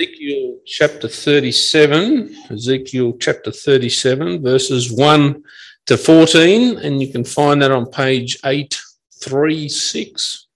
Ezekiel 0.00 0.60
chapter 0.64 1.08
37, 1.08 2.36
Ezekiel 2.52 3.16
chapter 3.18 3.50
37, 3.50 4.40
verses 4.40 4.92
1 4.92 5.42
to 5.86 5.96
14, 5.96 6.78
and 6.78 7.02
you 7.02 7.10
can 7.10 7.24
find 7.24 7.60
that 7.60 7.72
on 7.72 7.90
page 7.90 8.38
836 8.44 10.46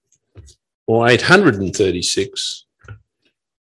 or 0.87 1.09
836. 1.09 2.67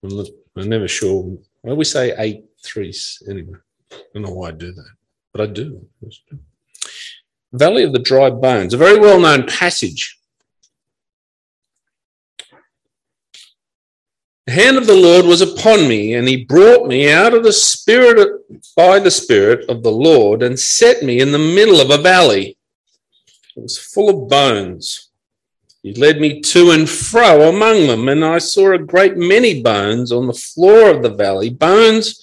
I'm, 0.04 0.68
never 0.68 0.86
sure. 0.86 1.38
I 1.64 1.70
always 1.70 1.90
say 1.90 2.14
83. 2.14 2.94
Anyway, 3.30 3.56
I 3.90 3.96
don't 4.12 4.24
know 4.24 4.34
why 4.34 4.48
I 4.48 4.52
do 4.52 4.72
that, 4.72 4.90
but 5.32 5.40
I 5.40 5.46
do. 5.46 5.82
Valley 7.54 7.84
of 7.84 7.94
the 7.94 8.00
Dry 8.00 8.28
Bones, 8.28 8.74
a 8.74 8.76
very 8.76 8.98
well 8.98 9.18
known 9.18 9.46
passage 9.46 10.19
The 14.50 14.56
hand 14.56 14.78
of 14.78 14.88
the 14.88 14.96
Lord 14.96 15.26
was 15.26 15.42
upon 15.42 15.86
me, 15.86 16.14
and 16.14 16.26
he 16.26 16.44
brought 16.44 16.88
me 16.88 17.08
out 17.08 17.34
of 17.34 17.44
the 17.44 17.52
spirit 17.52 18.42
by 18.74 18.98
the 18.98 19.08
spirit 19.08 19.70
of 19.70 19.84
the 19.84 19.92
Lord 19.92 20.42
and 20.42 20.58
set 20.58 21.04
me 21.04 21.20
in 21.20 21.30
the 21.30 21.38
middle 21.38 21.80
of 21.80 21.90
a 21.90 22.02
valley. 22.02 22.58
It 23.54 23.62
was 23.62 23.78
full 23.78 24.08
of 24.08 24.28
bones. 24.28 25.10
He 25.84 25.94
led 25.94 26.20
me 26.20 26.40
to 26.40 26.72
and 26.72 26.90
fro 26.90 27.48
among 27.48 27.86
them, 27.86 28.08
and 28.08 28.24
I 28.24 28.38
saw 28.38 28.72
a 28.72 28.78
great 28.78 29.16
many 29.16 29.62
bones 29.62 30.10
on 30.10 30.26
the 30.26 30.32
floor 30.32 30.90
of 30.90 31.04
the 31.04 31.14
valley, 31.14 31.50
bones 31.50 32.20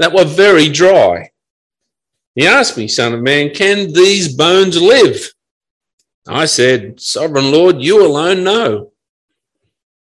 that 0.00 0.12
were 0.12 0.24
very 0.24 0.68
dry. 0.68 1.30
He 2.34 2.48
asked 2.48 2.78
me, 2.78 2.88
Son 2.88 3.14
of 3.14 3.22
man, 3.22 3.54
can 3.54 3.92
these 3.92 4.34
bones 4.34 4.82
live? 4.82 5.32
I 6.26 6.46
said, 6.46 6.98
Sovereign 6.98 7.52
Lord, 7.52 7.80
you 7.80 8.04
alone 8.04 8.42
know. 8.42 8.89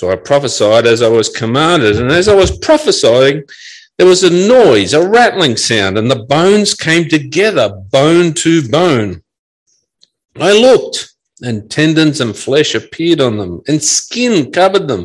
So 0.00 0.10
I 0.10 0.16
prophesied 0.16 0.86
as 0.86 1.02
I 1.02 1.08
was 1.08 1.28
commanded. 1.28 2.00
And 2.00 2.10
as 2.10 2.26
I 2.26 2.34
was 2.34 2.56
prophesying, 2.56 3.44
there 3.98 4.06
was 4.06 4.24
a 4.24 4.30
noise, 4.30 4.94
a 4.94 5.06
rattling 5.06 5.58
sound, 5.58 5.98
and 5.98 6.10
the 6.10 6.24
bones 6.24 6.72
came 6.72 7.06
together, 7.06 7.68
bone 7.68 8.32
to 8.32 8.66
bone. 8.66 9.22
I 10.36 10.52
looked, 10.52 11.12
and 11.42 11.70
tendons 11.70 12.22
and 12.22 12.34
flesh 12.34 12.74
appeared 12.74 13.20
on 13.20 13.36
them, 13.36 13.60
and 13.68 13.82
skin 13.82 14.50
covered 14.50 14.88
them. 14.88 15.04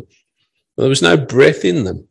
But 0.78 0.84
there 0.84 0.90
was 0.90 1.02
no 1.02 1.18
breath 1.18 1.66
in 1.66 1.84
them. 1.84 2.08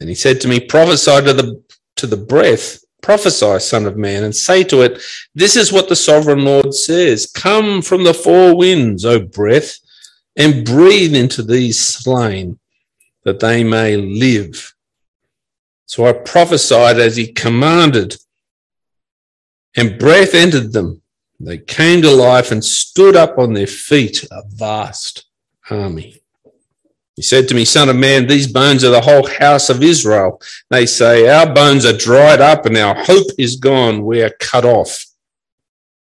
And 0.00 0.08
he 0.08 0.16
said 0.16 0.40
to 0.40 0.48
me, 0.48 0.58
Prophesy 0.58 1.22
to 1.22 1.32
the, 1.32 1.62
to 1.94 2.08
the 2.08 2.16
breath, 2.16 2.80
prophesy, 3.02 3.60
Son 3.60 3.86
of 3.86 3.96
Man, 3.96 4.24
and 4.24 4.34
say 4.34 4.64
to 4.64 4.82
it, 4.82 5.00
This 5.36 5.54
is 5.54 5.72
what 5.72 5.88
the 5.88 5.94
sovereign 5.94 6.44
Lord 6.44 6.74
says 6.74 7.30
Come 7.32 7.82
from 7.82 8.02
the 8.02 8.14
four 8.14 8.56
winds, 8.56 9.04
O 9.04 9.20
breath 9.20 9.78
and 10.36 10.64
breathe 10.64 11.14
into 11.14 11.42
these 11.42 11.80
slain 11.80 12.58
that 13.24 13.40
they 13.40 13.64
may 13.64 13.96
live. 13.96 14.74
So 15.86 16.06
I 16.06 16.12
prophesied 16.12 16.98
as 16.98 17.16
he 17.16 17.32
commanded, 17.32 18.16
and 19.76 19.98
breath 19.98 20.34
entered 20.34 20.72
them. 20.72 21.02
They 21.40 21.58
came 21.58 22.00
to 22.02 22.10
life 22.10 22.52
and 22.52 22.64
stood 22.64 23.16
up 23.16 23.38
on 23.38 23.52
their 23.52 23.66
feet, 23.66 24.24
a 24.30 24.42
vast 24.48 25.26
army. 25.70 26.20
He 27.16 27.22
said 27.22 27.48
to 27.48 27.54
me, 27.54 27.64
Son 27.64 27.88
of 27.88 27.96
man, 27.96 28.26
these 28.26 28.50
bones 28.50 28.82
are 28.82 28.90
the 28.90 29.00
whole 29.00 29.28
house 29.28 29.70
of 29.70 29.82
Israel. 29.82 30.40
They 30.70 30.86
say, 30.86 31.28
Our 31.28 31.52
bones 31.52 31.84
are 31.84 31.96
dried 31.96 32.40
up 32.40 32.66
and 32.66 32.76
our 32.76 32.94
hope 32.94 33.28
is 33.38 33.56
gone. 33.56 34.04
We 34.04 34.22
are 34.22 34.34
cut 34.40 34.64
off. 34.64 35.04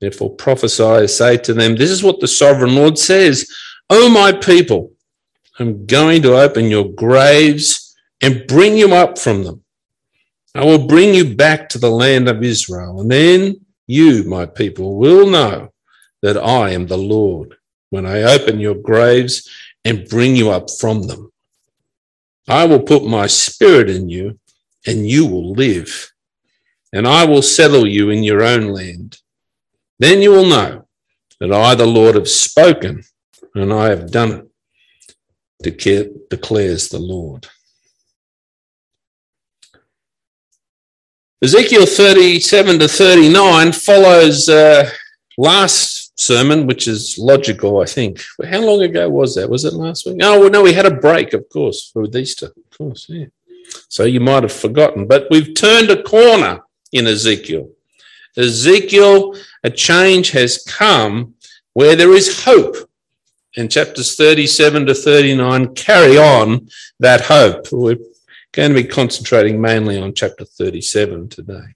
Therefore 0.01 0.35
prophesy, 0.35 1.07
say 1.07 1.37
to 1.37 1.53
them, 1.53 1.75
This 1.75 1.89
is 1.89 2.03
what 2.03 2.19
the 2.19 2.27
sovereign 2.27 2.75
Lord 2.75 2.97
says. 2.97 3.49
O 3.91 4.05
oh, 4.05 4.09
my 4.09 4.31
people, 4.31 4.91
I'm 5.57 5.87
going 5.87 6.21
to 6.21 6.37
open 6.37 6.65
your 6.65 6.89
graves 6.89 7.95
and 8.21 8.45
bring 8.47 8.77
you 8.77 8.93
up 8.93 9.17
from 9.17 9.43
them. 9.43 9.63
I 10.53 10.63
will 10.63 10.85
bring 10.87 11.15
you 11.15 11.35
back 11.35 11.69
to 11.69 11.79
the 11.79 11.89
land 11.89 12.29
of 12.29 12.43
Israel. 12.43 13.01
And 13.01 13.09
then 13.09 13.65
you, 13.87 14.23
my 14.25 14.45
people, 14.45 14.97
will 14.97 15.27
know 15.27 15.73
that 16.21 16.37
I 16.37 16.69
am 16.69 16.85
the 16.85 16.97
Lord 16.97 17.55
when 17.89 18.05
I 18.05 18.21
open 18.21 18.59
your 18.59 18.75
graves 18.75 19.49
and 19.83 20.07
bring 20.07 20.35
you 20.35 20.51
up 20.51 20.69
from 20.69 21.03
them. 21.03 21.31
I 22.47 22.65
will 22.65 22.81
put 22.81 23.03
my 23.05 23.25
spirit 23.25 23.89
in 23.89 24.09
you 24.09 24.39
and 24.85 25.07
you 25.07 25.25
will 25.25 25.51
live, 25.51 26.11
and 26.93 27.07
I 27.07 27.25
will 27.25 27.41
settle 27.41 27.85
you 27.85 28.09
in 28.09 28.23
your 28.23 28.43
own 28.43 28.67
land. 28.67 29.17
Then 29.99 30.21
you 30.21 30.31
will 30.31 30.45
know 30.45 30.87
that 31.39 31.51
I, 31.51 31.75
the 31.75 31.85
Lord, 31.85 32.15
have 32.15 32.29
spoken 32.29 33.03
and 33.55 33.73
I 33.73 33.89
have 33.89 34.11
done 34.11 34.49
it, 35.63 36.29
declares 36.29 36.89
the 36.89 36.99
Lord. 36.99 37.47
Ezekiel 41.41 41.85
37 41.85 42.79
to 42.79 42.87
39 42.87 43.71
follows 43.71 44.49
uh, 44.49 44.89
last 45.37 46.19
sermon, 46.19 46.67
which 46.67 46.87
is 46.87 47.17
logical, 47.17 47.81
I 47.81 47.85
think. 47.85 48.21
How 48.49 48.59
long 48.59 48.81
ago 48.81 49.07
was 49.09 49.35
that? 49.35 49.49
Was 49.49 49.63
it 49.63 49.73
last 49.73 50.05
week? 50.05 50.17
Oh, 50.21 50.41
well, 50.41 50.49
no, 50.49 50.63
we 50.63 50.73
had 50.73 50.85
a 50.85 50.95
break, 50.95 51.33
of 51.33 51.47
course, 51.47 51.89
for 51.91 52.05
Easter. 52.13 52.47
Of 52.47 52.77
course, 52.77 53.05
yeah. 53.07 53.27
So 53.87 54.03
you 54.03 54.19
might 54.19 54.43
have 54.43 54.51
forgotten. 54.51 55.07
But 55.07 55.27
we've 55.31 55.53
turned 55.53 55.89
a 55.91 56.03
corner 56.03 56.59
in 56.91 57.07
Ezekiel. 57.07 57.69
Ezekiel, 58.35 59.35
a 59.63 59.69
change 59.69 60.31
has 60.31 60.63
come 60.63 61.35
where 61.73 61.95
there 61.95 62.13
is 62.13 62.43
hope 62.43 62.88
and 63.57 63.71
chapters 63.71 64.15
37 64.15 64.85
to 64.87 64.93
39 64.93 65.73
carry 65.75 66.17
on 66.17 66.69
that 66.99 67.21
hope. 67.21 67.71
We're 67.71 67.97
going 68.51 68.73
to 68.73 68.81
be 68.81 68.87
concentrating 68.87 69.59
mainly 69.59 69.99
on 69.99 70.13
chapter 70.13 70.45
37 70.45 71.29
today. 71.29 71.75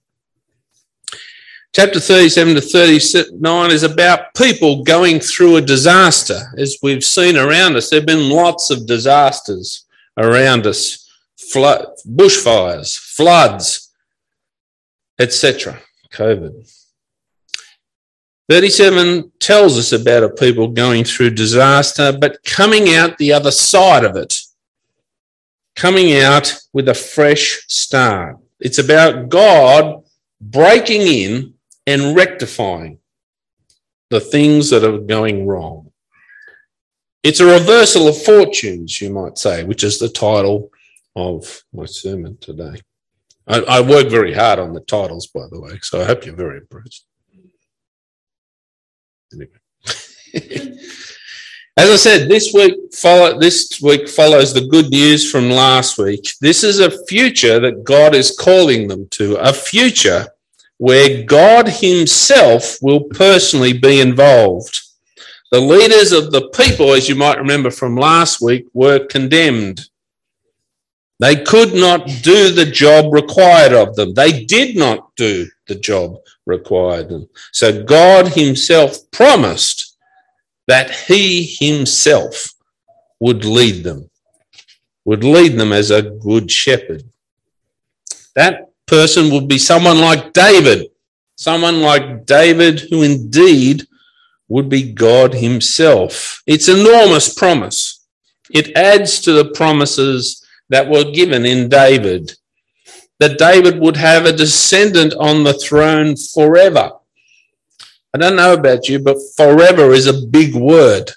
Chapter 1.74 2.00
37 2.00 2.56
to 2.56 2.62
39 2.62 3.72
is 3.72 3.82
about 3.82 4.34
people 4.36 4.84
going 4.84 5.20
through 5.20 5.56
a 5.56 5.62
disaster. 5.62 6.40
As 6.58 6.78
we've 6.84 7.04
seen 7.04 7.36
around 7.36 7.76
us, 7.76 7.90
there 7.90 8.00
have 8.00 8.06
been 8.06 8.30
lots 8.30 8.70
of 8.70 8.86
disasters 8.86 9.86
around 10.18 10.68
us 10.68 11.04
bushfires, 11.56 12.98
floods, 12.98 13.92
etc. 15.20 15.80
COVID. 16.12 16.83
37 18.50 19.32
tells 19.40 19.78
us 19.78 19.94
about 19.94 20.24
a 20.24 20.30
people 20.30 20.68
going 20.68 21.04
through 21.06 21.30
disaster, 21.30 22.12
but 22.20 22.44
coming 22.44 22.94
out 22.94 23.18
the 23.18 23.32
other 23.32 23.52
side 23.52 24.04
of 24.04 24.18
it, 24.18 24.42
coming 25.76 26.20
out 26.20 26.54
with 26.74 26.90
a 26.90 26.94
fresh 26.94 27.64
start. 27.68 28.38
It's 28.60 28.80
about 28.80 29.30
God 29.30 30.04
breaking 30.42 31.02
in 31.02 31.54
and 31.88 32.16
rectifying 32.16 33.00
the 34.10 34.20
things 34.20 34.70
that 34.70 34.84
are 34.84 35.00
going 35.00 35.48
wrong. 35.48 35.92
It's 37.24 37.40
a 37.40 37.46
reversal 37.46 38.10
of 38.10 38.22
fortunes, 38.22 39.00
you 39.00 39.10
might 39.10 39.38
say, 39.38 39.64
which 39.64 39.84
is 39.84 40.00
the 40.00 40.10
title 40.10 40.70
of 41.16 41.64
my 41.74 41.86
sermon 41.86 42.38
today. 42.42 42.76
I, 43.48 43.62
I 43.62 43.82
work 43.82 44.08
very 44.08 44.34
hard 44.34 44.60
on 44.60 44.74
the 44.74 44.82
titles, 44.82 45.28
by 45.28 45.46
the 45.50 45.60
way, 45.60 45.80
so 45.82 46.02
I 46.02 46.06
hope 46.06 46.26
you're 46.26 46.36
very 46.36 46.58
impressed. 46.58 47.06
As 51.76 51.90
I 51.90 51.96
said, 51.96 52.30
this 52.30 52.54
week 52.54 52.76
follow, 52.94 53.40
this 53.40 53.80
week 53.82 54.08
follows 54.08 54.54
the 54.54 54.68
good 54.68 54.92
news 54.92 55.30
from 55.30 55.50
last 55.50 55.98
week. 55.98 56.24
This 56.40 56.64
is 56.64 56.80
a 56.80 57.06
future 57.08 57.60
that 57.60 57.84
God 57.84 58.14
is 58.14 58.38
calling 58.38 58.88
them 58.88 59.08
to, 59.10 59.36
a 59.38 59.52
future 59.52 60.28
where 60.78 61.24
God 61.24 61.68
Himself 61.68 62.78
will 62.82 63.06
personally 63.06 63.74
be 63.74 64.02
involved. 64.02 64.80
The 65.52 65.60
leaders 65.60 66.12
of 66.12 66.32
the 66.32 66.50
people, 66.50 66.94
as 66.94 67.10
you 67.10 67.16
might 67.16 67.38
remember 67.38 67.72
from 67.72 67.96
last 67.96 68.42
week, 68.42 68.66
were 68.74 69.06
condemned. 69.08 69.88
They 71.20 71.44
could 71.44 71.74
not 71.74 72.08
do 72.22 72.52
the 72.52 72.66
job 72.66 73.14
required 73.14 73.74
of 73.74 73.96
them. 73.96 74.14
They 74.14 74.44
did 74.46 74.76
not 74.76 75.16
do 75.16 75.48
the 75.68 75.76
job 75.76 76.18
required 76.46 77.06
of 77.06 77.10
them. 77.10 77.30
So 77.52 77.84
God 77.84 78.30
Himself 78.30 78.98
promised 79.12 79.98
that 80.68 80.92
He 80.92 81.56
Himself 81.60 82.54
would 83.20 83.46
lead 83.46 83.84
them. 83.84 84.10
would 85.06 85.24
lead 85.24 85.58
them 85.58 85.72
as 85.72 85.92
a 85.92 86.02
good 86.02 86.50
shepherd. 86.50 87.04
That 88.36 88.72
person 88.86 89.32
would 89.32 89.48
be 89.48 89.58
someone 89.58 90.00
like 90.00 90.34
David, 90.34 90.88
someone 91.36 91.82
like 91.82 92.26
David 92.26 92.82
who 92.82 93.04
indeed 93.04 93.84
would 94.48 94.70
be 94.70 94.92
God 94.94 95.34
himself. 95.34 96.44
It's 96.46 96.68
enormous 96.68 97.34
promise. 97.34 98.06
It 98.52 98.76
adds 98.76 99.20
to 99.22 99.32
the 99.32 99.52
promises 99.52 100.43
that 100.70 100.90
were 100.90 101.12
given 101.12 101.46
in 101.46 101.70
David 101.70 102.34
that 103.24 103.38
David 103.38 103.80
would 103.80 103.96
have 103.96 104.26
a 104.26 104.34
descendant 104.34 105.14
on 105.14 105.44
the 105.44 105.54
throne 105.54 106.16
forever. 106.18 106.92
I 108.14 108.18
don't 108.18 108.36
know 108.36 108.54
about 108.54 108.90
you, 108.90 109.00
but 109.00 109.18
forever 109.38 109.92
is 109.92 110.08
a 110.08 110.28
big 110.28 110.54
word. 110.54 111.10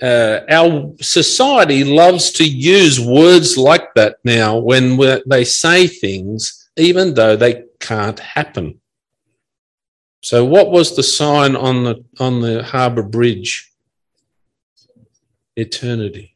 Uh, 0.00 0.40
our 0.48 0.92
society 1.00 1.82
loves 1.82 2.30
to 2.32 2.44
use 2.44 3.00
words 3.00 3.56
like 3.56 3.92
that 3.94 4.18
now 4.24 4.56
when 4.58 4.98
they 5.26 5.44
say 5.44 5.86
things, 5.86 6.68
even 6.76 7.14
though 7.14 7.36
they 7.36 7.64
can't 7.80 8.20
happen. 8.20 8.80
So, 10.22 10.44
what 10.44 10.70
was 10.70 10.94
the 10.94 11.02
sign 11.02 11.54
on 11.56 11.84
the 11.84 12.04
on 12.18 12.40
the 12.40 12.62
harbour 12.62 13.02
bridge? 13.02 13.70
Eternity. 15.56 16.33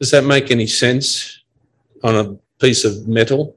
Does 0.00 0.10
that 0.12 0.24
make 0.24 0.50
any 0.50 0.66
sense 0.66 1.42
on 2.02 2.14
a 2.14 2.36
piece 2.60 2.84
of 2.84 3.08
metal 3.08 3.56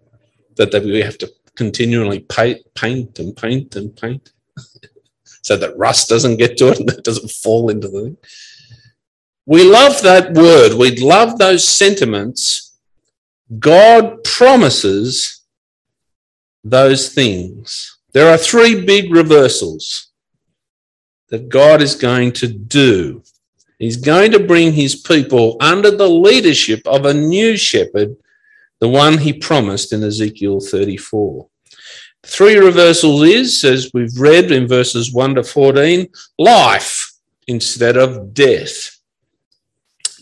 that 0.57 0.73
we 0.83 1.01
have 1.01 1.17
to 1.19 1.31
continually 1.55 2.19
paint, 2.19 2.59
paint 2.75 3.19
and 3.19 3.35
paint 3.35 3.75
and 3.75 3.95
paint 3.95 4.31
so 5.43 5.55
that 5.57 5.77
rust 5.77 6.09
doesn't 6.09 6.37
get 6.37 6.57
to 6.57 6.69
it 6.69 6.79
and 6.79 6.89
it 6.89 7.03
doesn't 7.03 7.31
fall 7.31 7.69
into 7.69 7.87
the 7.87 8.01
thing. 8.01 8.17
We 9.45 9.63
love 9.63 10.01
that 10.03 10.33
word. 10.33 10.73
We 10.77 10.95
love 10.97 11.37
those 11.37 11.67
sentiments. 11.67 12.77
God 13.59 14.23
promises 14.23 15.41
those 16.63 17.09
things. 17.09 17.97
There 18.13 18.31
are 18.31 18.37
three 18.37 18.85
big 18.85 19.13
reversals 19.13 20.11
that 21.29 21.49
God 21.49 21.81
is 21.81 21.95
going 21.95 22.33
to 22.33 22.47
do. 22.47 23.20
He's 23.81 23.97
going 23.97 24.31
to 24.33 24.39
bring 24.39 24.73
his 24.73 24.95
people 24.95 25.57
under 25.59 25.89
the 25.89 26.07
leadership 26.07 26.85
of 26.85 27.05
a 27.05 27.15
new 27.15 27.57
shepherd, 27.57 28.15
the 28.79 28.87
one 28.87 29.17
he 29.17 29.33
promised 29.33 29.91
in 29.91 30.03
Ezekiel 30.03 30.59
34. 30.59 31.47
Three 32.21 32.57
reversals 32.57 33.23
is, 33.23 33.63
as 33.63 33.89
we've 33.91 34.15
read 34.19 34.51
in 34.51 34.67
verses 34.67 35.11
1 35.11 35.33
to 35.33 35.43
14, 35.43 36.07
life 36.37 37.11
instead 37.47 37.97
of 37.97 38.35
death. 38.35 38.99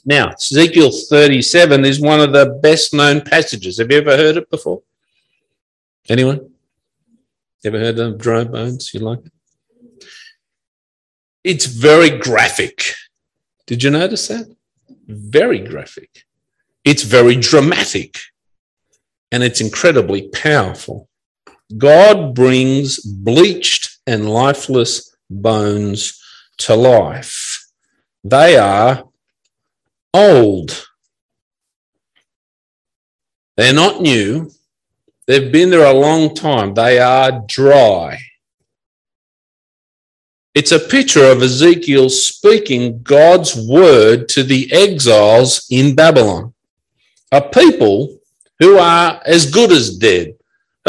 Now, 0.06 0.30
Ezekiel 0.30 0.92
37 1.10 1.84
is 1.84 2.00
one 2.00 2.22
of 2.22 2.32
the 2.32 2.58
best 2.64 2.94
known 2.94 3.20
passages. 3.20 3.78
Have 3.80 3.92
you 3.92 3.98
ever 3.98 4.16
heard 4.16 4.38
it 4.38 4.50
before? 4.50 4.84
Anyone? 6.08 6.50
Ever 7.66 7.78
heard 7.78 8.00
of 8.00 8.20
dry 8.20 8.46
bones? 8.46 8.94
You 8.94 9.02
like 9.02 9.20
it? 9.26 9.34
It's 11.44 11.66
very 11.66 12.18
graphic. 12.18 12.94
Did 13.69 13.83
you 13.83 13.92
notice 13.92 14.30
that? 14.30 14.48
Very 15.06 15.60
graphic. 15.60 16.25
It's 16.83 17.04
very 17.04 17.36
dramatic. 17.36 18.18
And 19.31 19.44
it's 19.44 19.62
incredibly 19.62 20.27
powerful. 20.30 21.07
God 21.77 22.33
brings 22.33 23.00
bleached 23.00 24.00
and 24.07 24.27
lifeless 24.27 25.16
bones 25.30 26.19
to 26.57 26.74
life. 26.74 27.63
They 28.24 28.57
are 28.57 29.04
old. 30.16 30.88
They're 33.56 33.71
not 33.71 34.01
new. 34.01 34.50
They've 35.27 35.51
been 35.51 35.69
there 35.69 35.86
a 35.86 35.94
long 35.94 36.33
time. 36.33 36.74
They 36.74 36.98
are 36.98 37.44
dry. 37.45 38.18
It's 40.60 40.74
a 40.74 40.80
picture 40.80 41.26
of 41.32 41.42
Ezekiel 41.42 42.10
speaking 42.10 43.02
God's 43.02 43.56
word 43.56 44.28
to 44.30 44.44
the 44.44 44.72
exiles 44.72 45.66
in 45.72 45.96
Babylon, 45.96 46.54
a 47.32 47.42
people 47.42 48.20
who 48.60 48.78
are 48.78 49.22
as 49.26 49.50
good 49.50 49.72
as 49.72 49.98
dead 49.98 50.36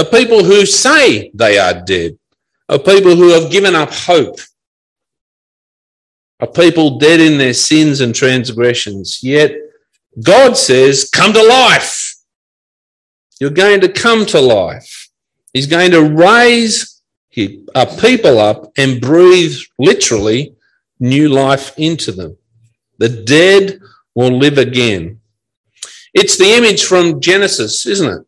a 0.01 0.05
people 0.05 0.43
who 0.45 0.65
say 0.65 1.31
they 1.35 1.59
are 1.59 1.83
dead, 1.83 2.19
a 2.69 2.79
people 2.79 3.17
who 3.17 3.29
have 3.31 3.51
given 3.51 3.75
up 3.75 3.93
hope, 3.93 4.39
a 6.41 6.47
people 6.47 6.99
dead 6.99 7.21
in 7.21 7.37
their 7.37 7.53
sins 7.53 8.01
and 8.01 8.15
transgressions. 8.15 9.23
Yet 9.23 9.53
God 10.23 10.57
says, 10.57 11.11
Come 11.13 11.35
to 11.35 11.43
life. 11.43 12.15
You're 13.41 13.51
going 13.51 13.83
to 13.83 13.93
come 13.93 14.25
to 14.27 14.41
life. 14.41 15.11
He's 15.53 15.67
going 15.67 15.91
to 15.91 16.03
raise 16.03 16.90
a 17.37 17.87
people 18.01 18.39
up 18.39 18.73
and 18.77 19.01
breathe 19.01 19.57
literally 19.79 20.55
new 20.99 21.29
life 21.29 21.73
into 21.79 22.13
them. 22.13 22.37
The 22.99 23.09
dead 23.09 23.81
will 24.15 24.37
live 24.37 24.59
again. 24.59 25.21
It's 26.13 26.37
the 26.37 26.53
image 26.55 26.85
from 26.85 27.21
Genesis, 27.21 27.87
isn't 27.87 28.21
it? 28.21 28.27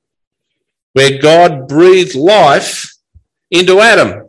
where 0.93 1.19
God 1.19 1.69
breathed 1.69 2.14
life 2.14 2.94
into 3.50 3.81
Adam 3.81 4.28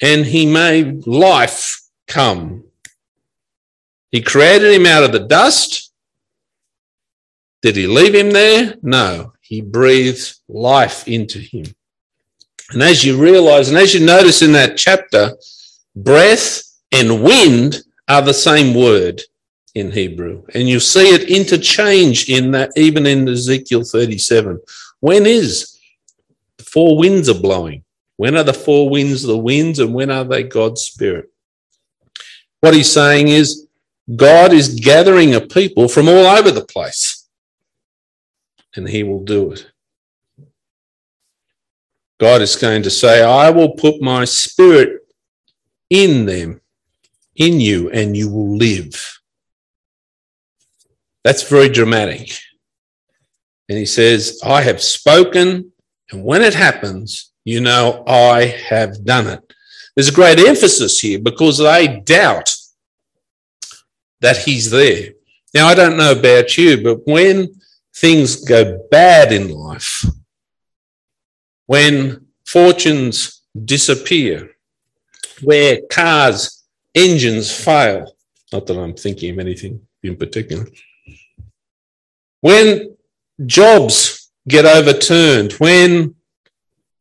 and 0.00 0.24
he 0.24 0.46
made 0.46 1.06
life 1.06 1.80
come. 2.06 2.64
He 4.10 4.20
created 4.20 4.72
him 4.72 4.86
out 4.86 5.04
of 5.04 5.12
the 5.12 5.20
dust. 5.20 5.92
Did 7.62 7.76
he 7.76 7.86
leave 7.86 8.14
him 8.14 8.30
there? 8.30 8.74
No, 8.82 9.34
he 9.40 9.60
breathed 9.60 10.34
life 10.48 11.06
into 11.06 11.38
him. 11.38 11.66
And 12.72 12.82
as 12.82 13.04
you 13.04 13.20
realize, 13.20 13.68
and 13.68 13.78
as 13.78 13.94
you 13.94 14.04
notice 14.04 14.42
in 14.42 14.52
that 14.52 14.76
chapter, 14.76 15.32
breath 15.96 16.62
and 16.92 17.22
wind 17.22 17.82
are 18.08 18.22
the 18.22 18.34
same 18.34 18.74
word 18.74 19.22
in 19.74 19.90
Hebrew. 19.90 20.44
And 20.54 20.68
you 20.68 20.80
see 20.80 21.08
it 21.08 21.30
interchange 21.30 22.28
in 22.28 22.50
that, 22.52 22.70
even 22.76 23.06
in 23.06 23.28
Ezekiel 23.28 23.82
37. 23.82 24.60
When 25.00 25.26
is 25.26 25.78
the 26.58 26.64
four 26.64 26.96
winds 26.96 27.28
are 27.28 27.40
blowing? 27.40 27.84
When 28.16 28.36
are 28.36 28.44
the 28.44 28.52
four 28.52 28.88
winds 28.90 29.22
the 29.22 29.38
winds 29.38 29.78
and 29.78 29.94
when 29.94 30.10
are 30.10 30.24
they 30.24 30.42
God's 30.42 30.82
Spirit? 30.82 31.30
What 32.60 32.74
he's 32.74 32.92
saying 32.92 33.28
is 33.28 33.66
God 34.14 34.52
is 34.52 34.80
gathering 34.80 35.34
a 35.34 35.40
people 35.40 35.88
from 35.88 36.08
all 36.08 36.26
over 36.26 36.50
the 36.50 36.64
place 36.64 37.26
and 38.76 38.88
he 38.88 39.02
will 39.02 39.24
do 39.24 39.52
it. 39.52 39.69
God 42.20 42.42
is 42.42 42.54
going 42.54 42.82
to 42.82 42.90
say, 42.90 43.22
I 43.22 43.48
will 43.48 43.70
put 43.70 44.02
my 44.02 44.26
spirit 44.26 45.00
in 45.88 46.26
them, 46.26 46.60
in 47.34 47.60
you, 47.60 47.90
and 47.90 48.14
you 48.14 48.30
will 48.30 48.58
live. 48.58 49.20
That's 51.24 51.48
very 51.48 51.70
dramatic. 51.70 52.32
And 53.70 53.78
he 53.78 53.86
says, 53.86 54.38
I 54.44 54.60
have 54.60 54.82
spoken, 54.82 55.72
and 56.10 56.22
when 56.22 56.42
it 56.42 56.54
happens, 56.54 57.32
you 57.44 57.62
know 57.62 58.04
I 58.06 58.44
have 58.44 59.02
done 59.02 59.26
it. 59.26 59.40
There's 59.96 60.08
a 60.08 60.12
great 60.12 60.38
emphasis 60.38 61.00
here 61.00 61.18
because 61.18 61.56
they 61.56 62.02
doubt 62.04 62.54
that 64.20 64.36
he's 64.36 64.70
there. 64.70 65.12
Now, 65.54 65.68
I 65.68 65.74
don't 65.74 65.96
know 65.96 66.12
about 66.12 66.58
you, 66.58 66.82
but 66.82 67.06
when 67.06 67.48
things 67.96 68.44
go 68.44 68.86
bad 68.90 69.32
in 69.32 69.50
life, 69.50 70.04
when 71.70 72.26
fortunes 72.44 73.42
disappear, 73.64 74.50
where 75.40 75.78
cars' 75.88 76.64
engines 76.96 77.48
fail, 77.52 78.12
not 78.52 78.66
that 78.66 78.76
I'm 78.76 78.94
thinking 78.94 79.30
of 79.30 79.38
anything 79.38 79.80
in 80.02 80.16
particular, 80.16 80.66
when 82.40 82.96
jobs 83.46 84.32
get 84.48 84.66
overturned, 84.66 85.52
when 85.64 86.16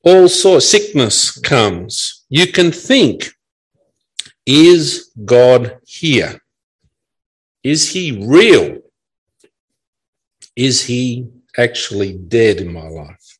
all 0.04 0.30
sorts 0.30 0.68
sickness 0.68 1.40
comes, 1.40 2.26
you 2.30 2.52
can 2.52 2.72
think, 2.72 3.32
is 4.46 5.12
God 5.26 5.80
here? 5.84 6.40
Is 7.64 7.90
he 7.90 8.24
real? 8.24 8.78
Is 10.56 10.84
he 10.84 11.28
actually 11.58 12.14
dead 12.14 12.62
in 12.62 12.72
my 12.72 12.88
life? 12.88 13.38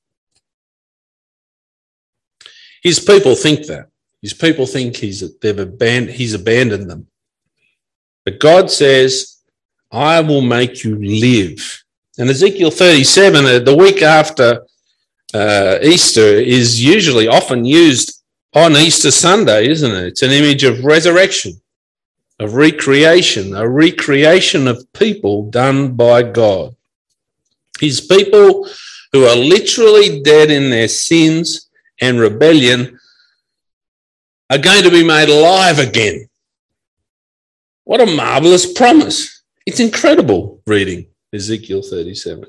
His 2.82 3.00
people 3.00 3.36
think 3.36 3.66
that. 3.68 3.90
His 4.22 4.34
people 4.34 4.66
think 4.66 4.98
he's 4.98 5.38
they've 5.40 5.58
abandoned 5.58 6.16
he's 6.16 6.34
abandoned 6.34 6.90
them. 6.90 7.08
But 8.26 8.40
God 8.40 8.70
says, 8.70 9.38
I 9.92 10.20
will 10.22 10.42
make 10.42 10.84
you 10.84 10.96
live 10.96 11.84
and 12.20 12.30
Ezekiel 12.30 12.70
37, 12.70 13.46
uh, 13.46 13.60
the 13.60 13.76
week 13.76 14.02
after 14.02 14.66
uh, 15.34 15.78
Easter, 15.82 16.20
is 16.22 16.84
usually 16.84 17.30
often 17.30 17.64
used 17.64 18.22
on 18.54 18.74
Easter 18.74 19.10
Sunday, 19.10 19.70
isn't 19.70 19.96
it? 19.96 20.08
It's 20.08 20.22
an 20.22 20.32
image 20.32 20.66
of 20.66 20.84
resurrection. 20.84 21.54
of 22.42 22.56
recreation, 22.56 23.56
a 23.56 23.68
recreation 23.68 24.68
of 24.68 24.86
people 24.94 25.50
done 25.50 25.94
by 25.94 26.24
God. 26.24 26.76
His 27.80 28.02
people 28.02 28.68
who 29.14 29.26
are 29.26 29.36
literally 29.36 30.22
dead 30.22 30.52
in 30.52 30.70
their 30.70 30.90
sins 30.90 31.69
and 32.02 32.20
rebellion 32.20 33.00
are 34.50 34.58
going 34.58 34.84
to 34.84 34.92
be 34.92 35.04
made 35.04 35.30
alive 35.30 35.80
again. 35.80 36.28
What 37.84 38.02
a 38.02 38.06
marvelous 38.06 38.72
promise. 38.74 39.44
It's 39.66 39.80
incredible 39.80 40.62
reading 40.66 41.08
Ezekiel 41.34 41.82
37. 41.82 42.46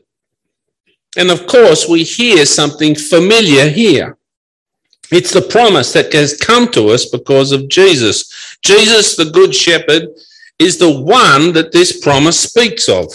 And 1.16 1.30
of 1.30 1.46
course, 1.46 1.88
we 1.88 2.04
hear 2.04 2.46
something 2.46 2.94
familiar 2.94 3.68
here. 3.68 4.16
It's 5.10 5.32
the 5.32 5.42
promise 5.42 5.92
that 5.92 6.12
has 6.12 6.36
come 6.36 6.70
to 6.72 6.88
us 6.88 7.06
because 7.06 7.52
of 7.52 7.68
Jesus. 7.68 8.58
Jesus, 8.62 9.16
the 9.16 9.30
Good 9.30 9.54
Shepherd, 9.54 10.08
is 10.58 10.78
the 10.78 11.00
one 11.00 11.52
that 11.54 11.72
this 11.72 12.00
promise 12.00 12.38
speaks 12.38 12.88
of. 12.88 13.06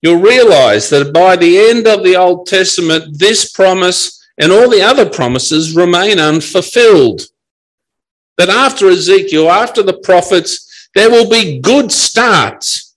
You'll 0.00 0.20
realize 0.20 0.88
that 0.90 1.12
by 1.12 1.36
the 1.36 1.58
end 1.58 1.86
of 1.86 2.04
the 2.04 2.16
Old 2.16 2.46
Testament, 2.46 3.18
this 3.18 3.50
promise 3.50 4.17
and 4.38 4.52
all 4.52 4.70
the 4.70 4.82
other 4.82 5.08
promises 5.08 5.74
remain 5.74 6.18
unfulfilled. 6.18 7.22
That 8.36 8.48
after 8.48 8.88
Ezekiel, 8.88 9.50
after 9.50 9.82
the 9.82 9.98
prophets, 9.98 10.88
there 10.94 11.10
will 11.10 11.28
be 11.28 11.60
good 11.60 11.90
starts, 11.90 12.94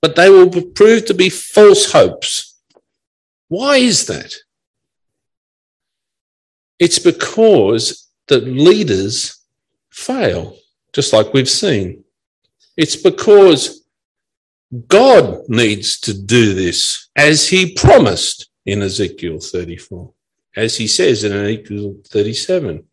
but 0.00 0.14
they 0.14 0.30
will 0.30 0.50
prove 0.50 1.06
to 1.06 1.14
be 1.14 1.30
false 1.30 1.92
hopes. 1.92 2.56
Why 3.48 3.76
is 3.76 4.06
that? 4.06 4.34
It's 6.78 6.98
because 6.98 8.08
the 8.26 8.38
leaders 8.38 9.40
fail, 9.90 10.56
just 10.92 11.12
like 11.12 11.32
we've 11.32 11.48
seen. 11.48 12.04
It's 12.76 12.96
because 12.96 13.84
God 14.88 15.48
needs 15.48 16.00
to 16.00 16.14
do 16.14 16.54
this 16.54 17.08
as 17.14 17.48
he 17.48 17.74
promised 17.74 18.50
in 18.66 18.82
Ezekiel 18.82 19.38
34, 19.38 20.12
as 20.56 20.76
he 20.76 20.86
says 20.86 21.24
in 21.24 21.32
Ezekiel 21.32 21.96
37. 22.08 22.84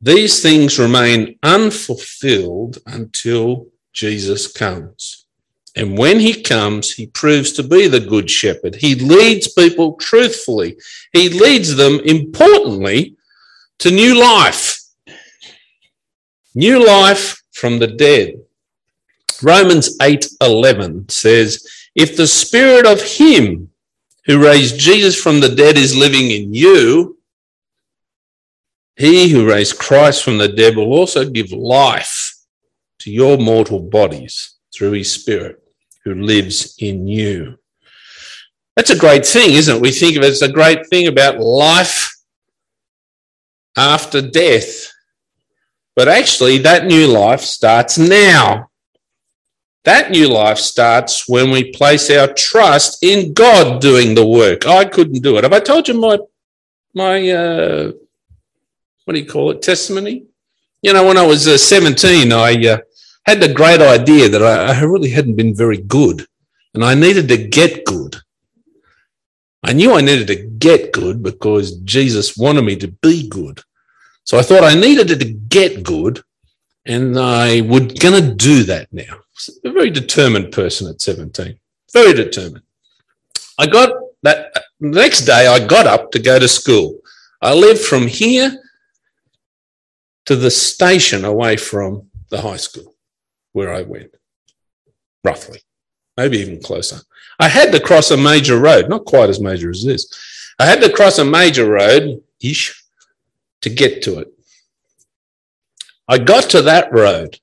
These 0.00 0.42
things 0.42 0.78
remain 0.78 1.38
unfulfilled 1.42 2.78
until 2.86 3.66
Jesus 3.92 4.50
comes. 4.50 5.26
And 5.76 5.96
when 5.96 6.18
he 6.18 6.42
comes, 6.42 6.92
he 6.92 7.06
proves 7.06 7.52
to 7.52 7.62
be 7.62 7.86
the 7.86 8.00
good 8.00 8.30
shepherd. 8.30 8.74
He 8.74 8.94
leads 8.96 9.52
people 9.52 9.94
truthfully. 9.96 10.78
He 11.12 11.28
leads 11.28 11.76
them, 11.76 12.00
importantly, 12.00 13.16
to 13.78 13.90
new 13.90 14.18
life. 14.18 14.80
New 16.54 16.84
life 16.84 17.42
from 17.52 17.78
the 17.78 17.86
dead. 17.86 18.40
Romans 19.42 19.96
8:11 20.00 21.08
says, 21.08 21.64
"If 21.94 22.16
the 22.16 22.26
spirit 22.26 22.84
of 22.84 23.00
him 23.00 23.69
who 24.30 24.38
raised 24.38 24.78
Jesus 24.78 25.20
from 25.20 25.40
the 25.40 25.48
dead 25.48 25.76
is 25.76 25.96
living 25.96 26.30
in 26.30 26.54
you, 26.54 27.18
he 28.94 29.28
who 29.28 29.48
raised 29.48 29.76
Christ 29.76 30.22
from 30.22 30.38
the 30.38 30.46
dead 30.46 30.76
will 30.76 30.92
also 30.92 31.28
give 31.28 31.50
life 31.50 32.36
to 33.00 33.10
your 33.10 33.38
mortal 33.38 33.80
bodies 33.80 34.54
through 34.72 34.92
his 34.92 35.10
spirit 35.10 35.56
who 36.04 36.14
lives 36.14 36.76
in 36.78 37.08
you." 37.08 37.58
That's 38.76 38.90
a 38.90 38.96
great 38.96 39.26
thing, 39.26 39.54
isn't 39.54 39.76
it? 39.76 39.82
We 39.82 39.90
think 39.90 40.16
of 40.16 40.22
it 40.22 40.30
as 40.30 40.42
a 40.42 40.48
great 40.48 40.86
thing 40.90 41.08
about 41.08 41.40
life 41.40 42.14
after 43.76 44.20
death. 44.22 44.92
But 45.96 46.06
actually, 46.06 46.58
that 46.58 46.86
new 46.86 47.08
life 47.08 47.40
starts 47.40 47.98
now. 47.98 48.69
That 49.84 50.10
new 50.10 50.28
life 50.28 50.58
starts 50.58 51.26
when 51.26 51.50
we 51.50 51.72
place 51.72 52.10
our 52.10 52.28
trust 52.34 53.02
in 53.02 53.32
God 53.32 53.80
doing 53.80 54.14
the 54.14 54.26
work. 54.26 54.66
I 54.66 54.84
couldn't 54.84 55.22
do 55.22 55.38
it. 55.38 55.44
Have 55.44 55.54
I 55.54 55.60
told 55.60 55.88
you 55.88 55.94
my 55.94 56.18
my 56.94 57.30
uh, 57.30 57.92
what 59.04 59.14
do 59.14 59.20
you 59.20 59.26
call 59.26 59.50
it 59.52 59.62
testimony? 59.62 60.26
You 60.82 60.92
know, 60.92 61.06
when 61.06 61.16
I 61.16 61.26
was 61.26 61.48
uh, 61.48 61.56
17, 61.56 62.32
I 62.32 62.66
uh, 62.66 62.78
had 63.24 63.40
the 63.40 63.52
great 63.52 63.80
idea 63.80 64.28
that 64.28 64.42
I, 64.42 64.78
I 64.78 64.80
really 64.82 65.10
hadn't 65.10 65.36
been 65.36 65.54
very 65.54 65.78
good, 65.78 66.26
and 66.74 66.84
I 66.84 66.94
needed 66.94 67.28
to 67.28 67.36
get 67.38 67.86
good. 67.86 68.16
I 69.62 69.72
knew 69.72 69.94
I 69.94 70.00
needed 70.02 70.26
to 70.28 70.36
get 70.36 70.92
good 70.92 71.22
because 71.22 71.78
Jesus 71.78 72.36
wanted 72.36 72.64
me 72.64 72.76
to 72.76 72.88
be 72.88 73.28
good. 73.28 73.62
So 74.24 74.38
I 74.38 74.42
thought 74.42 74.64
I 74.64 74.74
needed 74.74 75.08
to 75.08 75.24
get 75.24 75.82
good, 75.82 76.22
and 76.84 77.18
I 77.18 77.62
would 77.62 77.98
going 77.98 78.22
to 78.22 78.34
do 78.34 78.64
that 78.64 78.92
now 78.92 79.20
a 79.64 79.70
very 79.70 79.90
determined 79.90 80.52
person 80.52 80.88
at 80.88 81.00
17, 81.00 81.58
very 81.92 82.12
determined. 82.12 82.62
I 83.58 83.66
got 83.66 83.92
that 84.22 84.52
the 84.80 84.88
next 84.88 85.22
day, 85.22 85.46
I 85.46 85.64
got 85.64 85.86
up 85.86 86.10
to 86.12 86.18
go 86.18 86.38
to 86.38 86.48
school. 86.48 86.98
I 87.40 87.54
lived 87.54 87.80
from 87.80 88.06
here 88.06 88.50
to 90.26 90.36
the 90.36 90.50
station 90.50 91.24
away 91.24 91.56
from 91.56 92.08
the 92.28 92.40
high 92.40 92.56
school 92.56 92.94
where 93.52 93.72
I 93.72 93.82
went, 93.82 94.14
roughly, 95.24 95.60
maybe 96.16 96.38
even 96.38 96.62
closer. 96.62 97.00
I 97.38 97.48
had 97.48 97.72
to 97.72 97.80
cross 97.80 98.10
a 98.10 98.16
major 98.16 98.58
road, 98.58 98.88
not 98.88 99.06
quite 99.06 99.30
as 99.30 99.40
major 99.40 99.70
as 99.70 99.84
this. 99.84 100.06
I 100.58 100.66
had 100.66 100.80
to 100.82 100.92
cross 100.92 101.18
a 101.18 101.24
major 101.24 101.70
road 101.70 102.22
ish 102.40 102.84
to 103.62 103.70
get 103.70 104.02
to 104.02 104.18
it. 104.20 104.28
I 106.06 106.18
got 106.18 106.50
to 106.50 106.62
that 106.62 106.92
road 106.92 107.38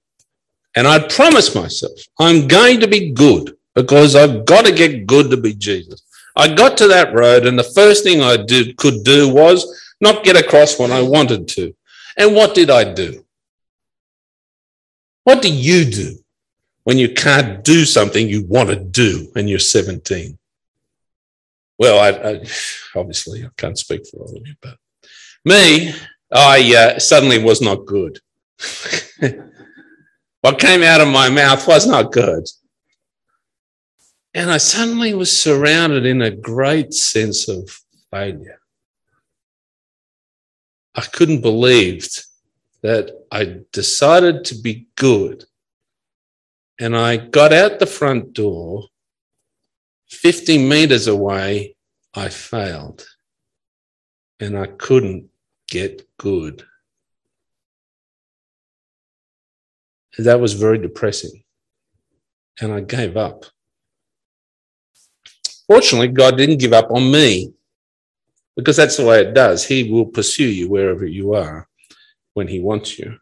and 0.77 0.87
I 0.87 0.99
promised 0.99 1.55
myself, 1.55 1.99
I'm 2.19 2.47
going 2.47 2.79
to 2.81 2.87
be 2.87 3.09
good 3.09 3.57
because 3.73 4.15
I've 4.15 4.45
got 4.45 4.63
to 4.65 4.71
get 4.71 5.07
good 5.07 5.31
to 5.31 5.37
be 5.37 5.55
Jesus. 5.55 6.03
I 6.35 6.53
got 6.53 6.77
to 6.77 6.87
that 6.89 7.15
road, 7.15 7.47
and 7.47 7.57
the 7.57 7.63
first 7.63 8.03
thing 8.03 8.21
I 8.21 8.37
did 8.37 8.77
could 8.77 9.03
do 9.03 9.27
was 9.27 9.65
not 10.01 10.23
get 10.23 10.35
across 10.35 10.77
when 10.77 10.91
I 10.91 11.01
wanted 11.01 11.47
to. 11.47 11.75
And 12.15 12.35
what 12.35 12.53
did 12.53 12.69
I 12.69 12.93
do? 12.93 13.25
What 15.23 15.41
do 15.41 15.51
you 15.51 15.83
do 15.83 16.19
when 16.83 16.99
you 16.99 17.11
can't 17.11 17.63
do 17.63 17.83
something 17.83 18.29
you 18.29 18.43
want 18.43 18.69
to 18.69 18.75
do 18.75 19.31
and 19.35 19.49
you're 19.49 19.57
17? 19.57 20.37
Well, 21.79 21.97
I, 21.99 22.33
I 22.33 22.33
obviously 22.95 23.43
I 23.43 23.49
can't 23.57 23.79
speak 23.79 24.05
for 24.05 24.17
all 24.17 24.37
of 24.37 24.45
you, 24.45 24.53
but 24.61 24.77
me, 25.43 25.91
I 26.31 26.75
uh, 26.75 26.99
suddenly 26.99 27.43
was 27.43 27.63
not 27.63 27.87
good. 27.87 28.19
What 30.47 30.59
came 30.59 30.81
out 30.81 31.01
of 31.01 31.09
my 31.09 31.27
mouth 31.29 31.67
was 31.67 31.85
not 31.85 32.13
good. 32.13 32.47
And 34.33 34.49
I 34.49 34.59
suddenly 34.59 35.13
was 35.13 35.29
surrounded 35.29 36.05
in 36.05 36.21
a 36.21 36.31
great 36.31 36.93
sense 36.93 37.49
of 37.49 37.69
failure. 38.11 38.61
I 40.95 41.01
couldn't 41.01 41.41
believe 41.41 42.07
that 42.81 43.11
I 43.29 43.57
decided 43.73 44.45
to 44.45 44.55
be 44.55 44.87
good. 44.95 45.43
And 46.79 46.95
I 46.95 47.17
got 47.17 47.51
out 47.51 47.79
the 47.79 47.85
front 47.85 48.31
door. 48.31 48.87
50 50.07 50.59
meters 50.59 51.07
away, 51.07 51.75
I 52.13 52.29
failed. 52.29 53.05
And 54.39 54.57
I 54.57 54.67
couldn't 54.67 55.27
get 55.67 56.07
good. 56.17 56.63
That 60.25 60.39
was 60.39 60.53
very 60.53 60.77
depressing. 60.77 61.43
And 62.59 62.73
I 62.73 62.81
gave 62.81 63.17
up. 63.17 63.45
Fortunately, 65.67 66.07
God 66.07 66.37
didn't 66.37 66.59
give 66.59 66.73
up 66.73 66.89
on 66.91 67.11
me 67.11 67.53
because 68.55 68.75
that's 68.75 68.97
the 68.97 69.05
way 69.05 69.21
it 69.21 69.33
does. 69.33 69.65
He 69.65 69.91
will 69.91 70.05
pursue 70.05 70.47
you 70.47 70.69
wherever 70.69 71.05
you 71.05 71.33
are 71.33 71.67
when 72.33 72.47
He 72.47 72.59
wants 72.59 72.97
you. 72.97 73.19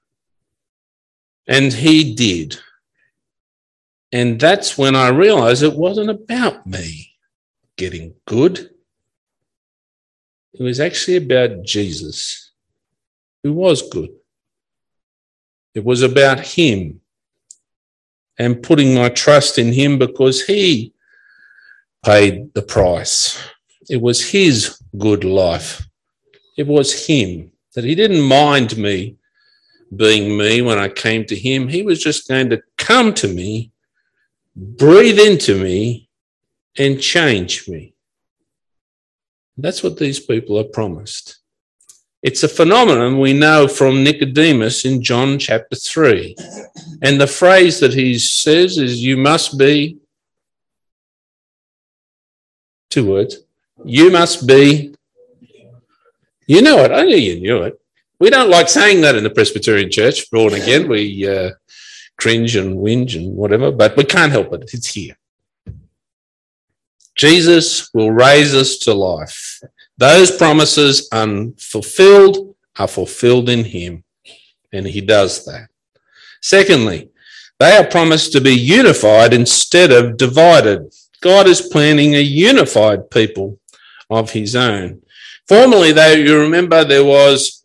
And 1.47 1.73
He 1.73 2.15
did. 2.15 2.57
And 4.11 4.39
that's 4.39 4.77
when 4.77 4.95
I 4.95 5.09
realized 5.09 5.63
it 5.63 5.75
wasn't 5.75 6.09
about 6.09 6.65
me 6.65 7.11
getting 7.75 8.13
good. 8.25 8.69
It 10.53 10.63
was 10.63 10.79
actually 10.79 11.17
about 11.17 11.63
Jesus, 11.65 12.51
who 13.43 13.51
was 13.51 13.89
good. 13.89 14.11
It 15.75 15.83
was 15.83 16.01
about 16.01 16.39
Him 16.39 17.01
and 18.39 18.63
putting 18.63 18.95
my 18.95 19.09
trust 19.09 19.59
in 19.59 19.73
Him 19.73 19.99
because 19.99 20.45
He 20.45 20.93
paid 22.03 22.53
the 22.53 22.61
price. 22.61 23.37
It 23.89 24.01
was 24.01 24.29
His 24.29 24.81
good 24.97 25.23
life. 25.25 25.85
It 26.57 26.65
was 26.65 27.07
Him 27.07 27.51
that 27.75 27.83
He 27.83 27.93
didn't 27.93 28.21
mind 28.21 28.77
me 28.77 29.17
being 29.95 30.37
me 30.37 30.61
when 30.61 30.79
I 30.79 30.87
came 30.87 31.25
to 31.25 31.35
Him. 31.35 31.67
He 31.67 31.83
was 31.83 32.01
just 32.01 32.27
going 32.27 32.49
to 32.51 32.63
come 32.77 33.13
to 33.15 33.27
me, 33.27 33.71
breathe 34.55 35.19
into 35.19 35.61
me, 35.61 36.09
and 36.77 37.01
change 37.01 37.67
me. 37.67 37.95
That's 39.57 39.83
what 39.83 39.97
these 39.97 40.19
people 40.19 40.57
are 40.59 40.65
promised. 40.65 41.39
It's 42.25 42.41
a 42.41 42.47
phenomenon 42.47 43.19
we 43.19 43.33
know 43.33 43.67
from 43.67 44.03
Nicodemus 44.03 44.83
in 44.83 45.03
John 45.03 45.37
chapter 45.37 45.75
3. 45.75 46.35
And 47.03 47.21
the 47.21 47.27
phrase 47.27 47.79
that 47.81 47.93
he 47.93 48.17
says 48.17 48.79
is, 48.79 49.03
You 49.03 49.15
must 49.15 49.59
be, 49.59 49.99
two 52.89 53.07
words, 53.07 53.41
you 53.83 54.09
must 54.09 54.47
be, 54.47 54.95
you 56.47 56.63
know 56.63 56.79
it. 56.79 56.91
I 56.91 57.03
knew 57.03 57.15
you 57.15 57.39
knew 57.39 57.61
it. 57.61 57.79
We 58.19 58.31
don't 58.31 58.49
like 58.49 58.69
saying 58.69 59.01
that 59.01 59.15
in 59.15 59.23
the 59.23 59.29
Presbyterian 59.29 59.91
Church, 59.91 60.31
born 60.31 60.55
again. 60.55 60.87
We 60.87 61.29
uh, 61.29 61.51
cringe 62.17 62.55
and 62.55 62.79
whinge 62.79 63.15
and 63.15 63.35
whatever, 63.35 63.71
but 63.71 63.95
we 63.97 64.03
can't 64.03 64.31
help 64.31 64.51
it. 64.51 64.71
It's 64.73 64.91
here. 64.91 65.15
Jesus 67.13 67.93
will 67.93 68.09
raise 68.09 68.55
us 68.55 68.79
to 68.79 68.95
life. 68.95 69.61
Those 69.97 70.35
promises 70.35 71.07
unfulfilled 71.11 72.55
are 72.77 72.87
fulfilled 72.87 73.49
in 73.49 73.63
him, 73.63 74.03
and 74.73 74.85
he 74.85 75.01
does 75.01 75.45
that. 75.45 75.69
Secondly, 76.41 77.09
they 77.59 77.77
are 77.77 77.87
promised 77.87 78.33
to 78.33 78.41
be 78.41 78.53
unified 78.53 79.33
instead 79.33 79.91
of 79.91 80.17
divided. 80.17 80.93
God 81.21 81.47
is 81.47 81.61
planning 81.61 82.13
a 82.13 82.19
unified 82.21 83.09
people 83.09 83.59
of 84.09 84.31
his 84.31 84.55
own. 84.55 85.01
Formerly, 85.47 85.93
though, 85.93 86.11
you 86.11 86.39
remember 86.39 86.83
there 86.83 87.05
was 87.05 87.63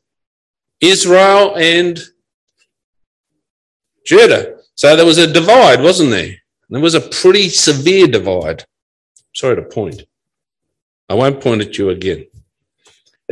Israel 0.80 1.56
and 1.56 1.98
Judah. 4.06 4.56
So 4.76 4.96
there 4.96 5.04
was 5.04 5.18
a 5.18 5.30
divide, 5.30 5.82
wasn't 5.82 6.10
there? 6.10 6.36
There 6.68 6.80
was 6.80 6.94
a 6.94 7.00
pretty 7.00 7.48
severe 7.48 8.06
divide. 8.06 8.64
Sorry 9.34 9.56
to 9.56 9.62
point. 9.62 10.04
I 11.10 11.14
won't 11.14 11.40
point 11.40 11.60
at 11.60 11.76
you 11.76 11.90
again. 11.90 12.24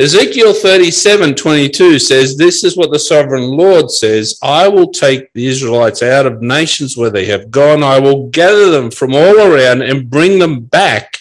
Ezekiel 0.01 0.53
37 0.53 1.37
22 1.37 2.01
says, 2.01 2.37
This 2.37 2.65
is 2.65 2.77
what 2.77 2.91
the 2.91 2.99
sovereign 2.99 3.45
Lord 3.45 3.89
says 3.89 4.37
I 4.43 4.67
will 4.67 4.91
take 4.91 5.33
the 5.33 5.47
Israelites 5.47 6.03
out 6.03 6.27
of 6.27 6.43
nations 6.43 6.97
where 6.97 7.11
they 7.11 7.25
have 7.27 7.53
gone. 7.53 7.85
I 7.85 8.01
will 8.01 8.31
gather 8.31 8.71
them 8.71 8.91
from 8.91 9.15
all 9.15 9.39
around 9.39 9.83
and 9.83 10.11
bring 10.11 10.41
them 10.41 10.65
back 10.65 11.19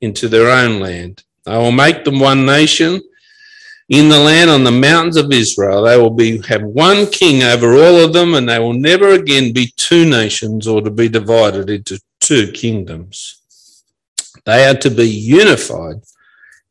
into 0.00 0.28
their 0.28 0.48
own 0.48 0.78
land. 0.78 1.24
I 1.44 1.58
will 1.58 1.72
make 1.72 2.04
them 2.04 2.20
one 2.20 2.46
nation 2.46 3.02
in 3.88 4.08
the 4.08 4.18
land 4.18 4.50
on 4.50 4.62
the 4.62 4.70
mountains 4.70 5.16
of 5.16 5.32
Israel. 5.32 5.82
They 5.82 5.96
will 5.96 6.10
be 6.10 6.40
have 6.46 6.62
one 6.62 7.06
king 7.06 7.42
over 7.42 7.74
all 7.74 7.96
of 7.96 8.12
them, 8.12 8.34
and 8.34 8.48
they 8.48 8.60
will 8.60 8.74
never 8.74 9.08
again 9.08 9.52
be 9.52 9.72
two 9.76 10.08
nations 10.08 10.68
or 10.68 10.80
to 10.82 10.90
be 10.90 11.08
divided 11.08 11.68
into 11.68 12.00
two 12.20 12.52
kingdoms. 12.52 13.40
They 14.46 14.66
are 14.66 14.74
to 14.78 14.90
be 14.90 15.08
unified 15.08 16.02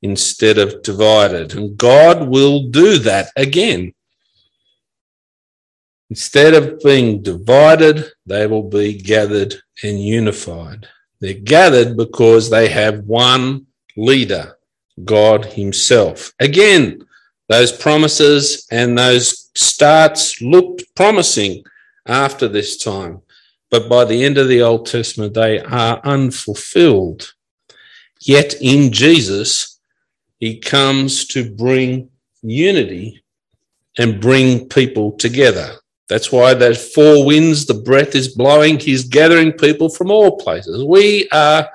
instead 0.01 0.57
of 0.57 0.83
divided, 0.83 1.55
and 1.55 1.77
God 1.77 2.27
will 2.27 2.69
do 2.69 2.97
that 2.99 3.31
again. 3.35 3.93
Instead 6.09 6.53
of 6.53 6.79
being 6.81 7.23
divided, 7.23 8.05
they 8.25 8.45
will 8.45 8.69
be 8.69 8.93
gathered 8.93 9.55
and 9.81 9.99
unified. 9.99 10.87
They're 11.19 11.33
gathered 11.33 11.97
because 11.97 12.49
they 12.49 12.67
have 12.67 13.05
one 13.05 13.65
leader, 13.95 14.57
God 15.03 15.45
Himself. 15.45 16.33
Again, 16.39 17.03
those 17.49 17.71
promises 17.71 18.67
and 18.69 18.97
those 18.97 19.49
starts 19.55 20.41
looked 20.41 20.83
promising 20.95 21.63
after 22.05 22.47
this 22.47 22.77
time, 22.77 23.21
but 23.71 23.89
by 23.89 24.05
the 24.05 24.23
end 24.23 24.37
of 24.37 24.47
the 24.47 24.61
Old 24.61 24.85
Testament, 24.85 25.33
they 25.33 25.59
are 25.59 26.01
unfulfilled. 26.03 27.33
Yet 28.25 28.55
in 28.61 28.91
Jesus, 28.91 29.79
He 30.39 30.59
comes 30.59 31.25
to 31.27 31.49
bring 31.49 32.09
unity 32.41 33.23
and 33.97 34.21
bring 34.21 34.67
people 34.69 35.11
together. 35.13 35.75
That's 36.09 36.31
why 36.31 36.53
those 36.53 36.93
four 36.93 37.25
winds, 37.25 37.65
the 37.65 37.73
breath 37.73 38.15
is 38.15 38.35
blowing. 38.35 38.79
He's 38.79 39.07
gathering 39.07 39.51
people 39.51 39.89
from 39.89 40.11
all 40.11 40.37
places. 40.37 40.83
We 40.83 41.27
are 41.31 41.69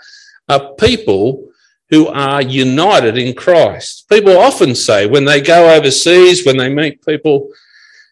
a 0.49 0.73
people 0.75 1.49
who 1.91 2.09
are 2.09 2.43
united 2.43 3.17
in 3.17 3.35
Christ. 3.35 4.09
People 4.09 4.37
often 4.37 4.75
say 4.75 5.07
when 5.07 5.25
they 5.25 5.41
go 5.41 5.75
overseas, 5.75 6.45
when 6.45 6.57
they 6.57 6.69
meet 6.69 7.05
people, 7.05 7.51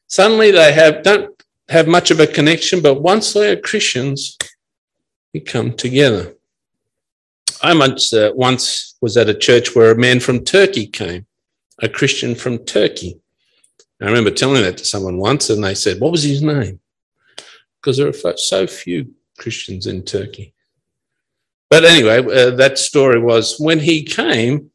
suddenly 0.07 0.51
they 0.51 0.73
have 0.73 1.03
don't 1.03 1.31
have 1.69 1.87
much 1.87 2.11
of 2.11 2.21
a 2.21 2.27
connection, 2.27 2.81
but 2.81 3.03
once 3.03 3.33
they 3.33 3.51
are 3.51 3.57
Christians, 3.61 4.39
we 5.35 5.41
come 5.41 5.75
together. 5.75 6.35
I 7.63 7.77
once, 7.77 8.13
uh, 8.13 8.31
once 8.35 8.97
was 9.01 9.17
at 9.17 9.29
a 9.29 9.35
church 9.35 9.75
where 9.75 9.91
a 9.91 9.99
man 9.99 10.21
from 10.21 10.45
Turkey 10.45 10.87
came, 10.87 11.27
a 11.81 11.89
Christian 11.89 12.35
from 12.35 12.59
Turkey. 12.65 13.21
I 14.01 14.07
remember 14.07 14.31
telling 14.31 14.63
that 14.63 14.79
to 14.79 14.85
someone 14.85 15.17
once, 15.17 15.49
and 15.49 15.65
they 15.65 15.75
said, 15.75 16.01
What 16.01 16.13
was 16.13 16.23
his 16.23 16.43
name? 16.43 16.81
Because 17.81 17.97
there 17.97 18.09
are 18.09 18.37
so 18.37 18.67
few 18.67 19.15
Christians 19.39 19.87
in 19.87 20.03
Turkey. 20.03 20.53
But 21.71 21.85
anyway, 21.85 22.19
uh, 22.19 22.51
that 22.57 22.79
story 22.79 23.19
was 23.19 23.59
when 23.59 23.81
he 23.81 24.05
came, 24.05 24.71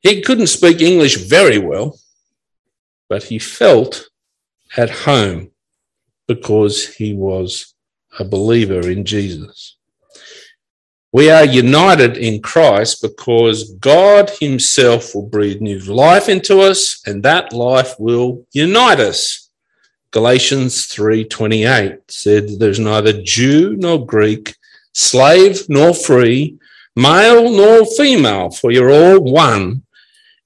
he 0.00 0.22
couldn't 0.22 0.46
speak 0.48 0.80
English 0.80 1.16
very 1.16 1.58
well, 1.58 1.98
but 3.08 3.24
he 3.24 3.38
felt 3.38 4.08
at 4.76 4.90
home 4.90 5.50
because 6.26 6.86
he 6.94 7.12
was 7.14 7.74
a 8.18 8.24
believer 8.24 8.88
in 8.88 9.04
Jesus. 9.04 9.76
We 11.12 11.28
are 11.28 11.44
united 11.44 12.16
in 12.16 12.40
Christ 12.40 13.02
because 13.02 13.72
God 13.74 14.30
Himself 14.40 15.12
will 15.12 15.26
breathe 15.26 15.60
new 15.60 15.80
life 15.80 16.28
into 16.28 16.60
us, 16.60 17.02
and 17.04 17.22
that 17.24 17.52
life 17.52 17.96
will 17.98 18.46
unite 18.52 19.00
us. 19.00 19.50
Galatians 20.12 20.86
3:28 20.86 21.98
said 22.08 22.60
there's 22.60 22.78
neither 22.78 23.22
Jew 23.22 23.74
nor 23.76 24.06
Greek, 24.06 24.54
slave 24.92 25.68
nor 25.68 25.94
free, 25.94 26.58
male 26.94 27.50
nor 27.50 27.84
female, 27.86 28.50
for 28.50 28.70
you're 28.70 28.92
all 28.92 29.20
one 29.20 29.82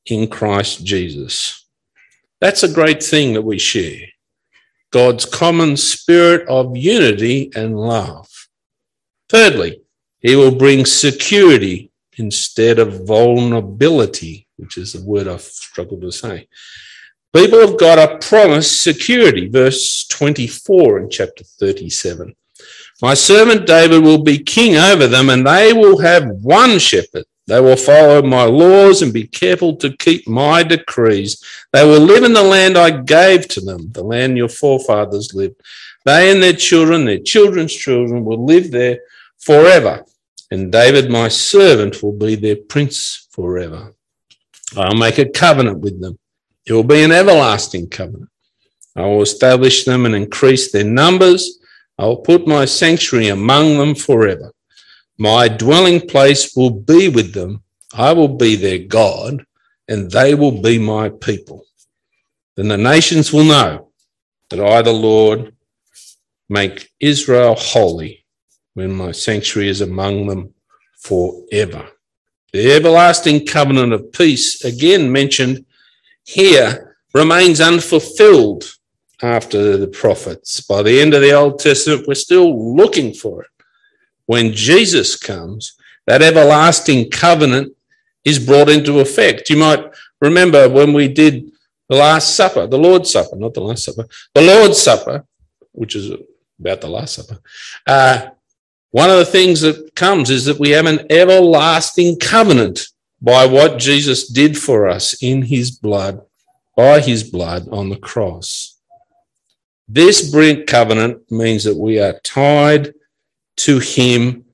in 0.07 0.29
Christ 0.29 0.83
Jesus. 0.83 1.67
That's 2.41 2.63
a 2.63 2.73
great 2.73 3.03
thing 3.03 3.35
that 3.35 3.43
we 3.43 3.59
share. 3.59 4.01
God's 4.91 5.27
common 5.27 5.77
spirit 5.77 6.49
of 6.49 6.77
unity 6.77 7.51
and 7.55 7.79
love. 7.79 8.29
Thirdly, 9.29 9.81
he 10.25 10.37
will 10.37 10.55
bring 10.55 10.87
security 10.87 11.91
instead 12.17 12.79
of 12.79 13.07
vulnerability, 13.07 14.49
which 14.57 14.79
is 14.79 14.95
the 14.95 15.05
word 15.05 15.29
I've 15.29 15.43
struggled 15.43 16.01
to 16.01 16.11
say. 16.11 16.49
People 17.37 17.61
have 17.61 17.79
got 17.79 17.99
a 17.99 18.17
promised 18.27 18.81
security, 18.81 19.49
verse 19.49 20.07
24 20.07 21.01
in 21.01 21.11
chapter 21.11 21.45
37. 21.45 22.35
My 23.03 23.13
servant 23.13 23.67
David 23.67 24.03
will 24.03 24.23
be 24.23 24.39
king 24.39 24.77
over 24.77 25.07
them, 25.07 25.29
and 25.29 25.47
they 25.47 25.75
will 25.75 25.99
have 25.99 26.27
one 26.27 26.79
shepherd. 26.79 27.25
They 27.47 27.61
will 27.61 27.77
follow 27.77 28.23
my 28.23 28.45
laws 28.45 29.03
and 29.03 29.13
be 29.13 29.27
careful 29.27 29.77
to 29.77 29.95
keep 29.99 30.27
my 30.27 30.63
decrees. 30.63 31.45
They 31.75 31.85
will 31.85 32.01
live 32.01 32.25
in 32.25 32.33
the 32.33 32.43
land 32.43 32.79
I 32.79 33.03
gave 33.03 33.47
to 33.49 33.61
them, 33.61 33.93
the 33.93 34.03
land 34.03 34.39
your 34.39 34.49
forefathers 34.49 35.35
lived. 35.35 35.61
They 36.07 36.31
and 36.31 36.43
their 36.43 36.55
children, 36.55 37.05
their 37.05 37.19
children's 37.19 37.75
children, 37.75 38.25
will 38.25 38.43
live 38.43 38.71
there 38.71 39.01
forever. 39.39 40.07
And 40.55 40.71
David, 40.71 41.11
my 41.11 41.29
servant, 41.29 42.03
will 42.03 42.17
be 42.27 42.35
their 42.37 42.57
prince 42.57 43.29
forever. 43.31 43.95
I'll 44.77 44.95
make 44.95 45.19
a 45.19 45.29
covenant 45.29 45.81
with 45.81 46.01
them. 46.01 46.19
It 46.67 46.73
will 46.73 46.85
be 46.85 47.03
an 47.03 47.13
everlasting 47.13 47.89
covenant. 47.89 48.31
I 48.97 49.03
will 49.03 49.23
establish 49.23 49.85
them 49.85 50.07
and 50.07 50.15
increase 50.15 50.71
their 50.71 50.85
numbers 50.85 51.59
I 51.99 52.07
will 52.07 52.17
put 52.17 52.47
my 52.47 52.65
sanctuary 52.65 53.29
among 53.29 53.79
them 53.79 53.95
forever. 53.95 54.53
My 55.17 55.47
dwelling 55.47 56.09
place 56.09 56.57
will 56.57 56.71
be 56.71 57.09
with 57.09 57.33
them. 57.33 57.63
I 57.93 58.13
will 58.13 58.37
be 58.37 58.57
their 58.57 58.79
God, 58.79 59.45
and 59.87 60.11
they 60.11 60.35
will 60.35 60.61
be 60.61 60.79
my 60.79 61.09
people. 61.09 61.65
Then 62.57 62.69
the 62.69 62.77
nations 62.77 63.33
will 63.33 63.45
know 63.45 63.91
that 64.51 64.61
I, 64.61 64.83
the 64.83 64.93
Lord, 64.93 65.55
make 66.49 66.91
Israel 66.99 67.55
holy 67.55 68.24
when 68.75 68.93
my 68.93 69.13
sanctuary 69.13 69.69
is 69.69 69.81
among 69.81 70.27
them 70.27 70.53
forever. 70.99 71.89
The 72.53 72.73
everlasting 72.73 73.47
covenant 73.47 73.93
of 73.93 74.13
peace, 74.13 74.65
again 74.65 75.11
mentioned 75.11 75.65
here, 76.25 76.97
remains 77.13 77.61
unfulfilled 77.61 78.65
after 79.23 79.77
the 79.77 79.89
prophets. 79.89 80.61
By 80.61 80.83
the 80.83 81.01
end 81.01 81.15
of 81.15 81.23
the 81.23 81.33
Old 81.33 81.59
Testament, 81.59 82.07
we're 82.07 82.15
still 82.15 82.77
looking 82.77 83.15
for 83.15 83.43
it. 83.43 83.49
When 84.27 84.53
Jesus 84.53 85.17
comes, 85.17 85.77
that 86.07 86.23
everlasting 86.23 87.11
covenant 87.11 87.73
is 88.25 88.45
brought 88.45 88.69
into 88.69 89.01
effect. 89.01 89.51
You 89.51 89.57
might 89.57 89.85
remember 90.21 90.69
when 90.69 90.93
we 90.93 91.09
did 91.09 91.51
the 91.89 91.97
Last 91.97 92.35
Supper, 92.35 92.67
the 92.67 92.79
Lord's 92.79 93.11
Supper, 93.11 93.37
not 93.37 93.55
the 93.55 93.61
Last 93.61 93.85
Supper, 93.85 94.07
the 94.35 94.43
Lord's 94.43 94.81
Supper, 94.81 95.25
which 95.73 95.95
is 95.95 96.13
about 96.59 96.81
the 96.81 96.89
Last 96.89 97.15
Supper. 97.15 97.41
Uh, 97.87 98.31
one 98.95 99.11
of 99.11 99.17
the 99.17 99.25
things 99.25 99.61
that 99.63 99.97
comes 99.97 100.31
is 100.31 100.45
that 100.45 100.61
we 100.61 100.71
have 100.71 100.87
an 100.87 101.05
everlasting 101.11 102.17
covenant 102.17 102.87
by 103.21 103.45
what 103.45 103.81
Jesus 103.81 104.29
did 104.29 104.57
for 104.57 104.87
us 104.89 105.21
in 105.21 105.43
his 105.43 105.73
blood, 105.73 106.21
by 106.77 107.01
his 107.01 107.25
blood 107.25 107.67
on 107.73 107.89
the 107.89 107.97
cross. 107.97 108.79
This 109.89 110.31
brink 110.31 110.69
covenant 110.69 111.29
means 111.29 111.65
that 111.65 111.77
we 111.77 111.99
are 111.99 112.21
tied 112.21 112.95
to 113.57 113.81
him. 113.81 114.45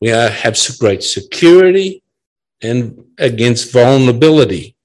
We 0.00 0.12
are, 0.12 0.30
have 0.30 0.56
great 0.78 1.02
security 1.02 2.02
and 2.62 3.04
against 3.18 3.70
vulnerability. 3.70 4.76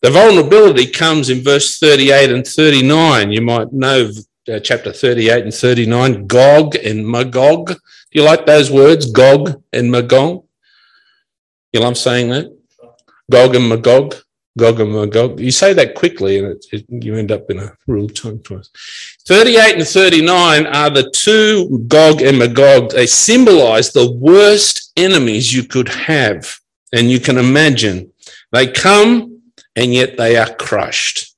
The 0.00 0.12
vulnerability 0.12 0.86
comes 0.86 1.28
in 1.28 1.44
verse 1.44 1.78
38 1.78 2.32
and 2.32 2.46
39. 2.46 3.32
You 3.32 3.42
might 3.42 3.70
know 3.70 4.10
uh, 4.48 4.58
chapter 4.60 4.92
38 4.92 5.44
and 5.44 5.54
39, 5.54 6.26
Gog 6.26 6.74
and 6.76 7.06
Magog. 7.06 7.68
Do 7.68 7.76
you 8.12 8.22
like 8.22 8.46
those 8.46 8.70
words, 8.70 9.10
Gog 9.10 9.62
and 9.72 9.90
Magog? 9.90 10.44
You 11.72 11.80
love 11.80 11.96
saying 11.96 12.30
that? 12.30 12.56
Gog 13.30 13.54
and 13.54 13.68
Magog, 13.68 14.16
Gog 14.58 14.80
and 14.80 14.92
Magog. 14.92 15.40
You 15.40 15.50
say 15.50 15.72
that 15.74 15.94
quickly 15.94 16.38
and 16.38 16.48
it, 16.48 16.66
it, 16.72 16.84
you 16.88 17.14
end 17.14 17.32
up 17.32 17.50
in 17.50 17.58
a 17.58 17.72
real 17.86 18.08
tongue 18.08 18.40
twice. 18.40 18.68
38 19.26 19.76
and 19.76 19.86
39 19.86 20.66
are 20.66 20.90
the 20.90 21.10
two 21.14 21.84
Gog 21.88 22.20
and 22.20 22.38
Magog. 22.38 22.90
They 22.90 23.06
symbolize 23.06 23.92
the 23.92 24.10
worst 24.12 24.92
enemies 24.96 25.54
you 25.54 25.64
could 25.64 25.88
have. 25.88 26.58
And 26.92 27.10
you 27.10 27.20
can 27.20 27.38
imagine 27.38 28.12
they 28.50 28.66
come 28.66 29.40
and 29.74 29.94
yet 29.94 30.18
they 30.18 30.36
are 30.36 30.54
crushed. 30.54 31.34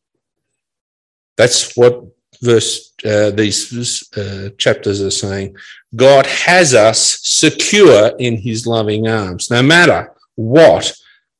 That's 1.36 1.76
what 1.76 2.13
verse 2.44 2.92
uh, 3.04 3.30
these 3.30 4.08
uh, 4.16 4.50
chapters 4.58 5.02
are 5.02 5.10
saying. 5.10 5.56
God 5.94 6.26
has 6.26 6.74
us 6.74 7.18
secure 7.22 8.12
in 8.18 8.36
his 8.36 8.66
loving 8.66 9.08
arms. 9.08 9.50
No 9.50 9.62
matter 9.62 10.12
what, 10.34 10.92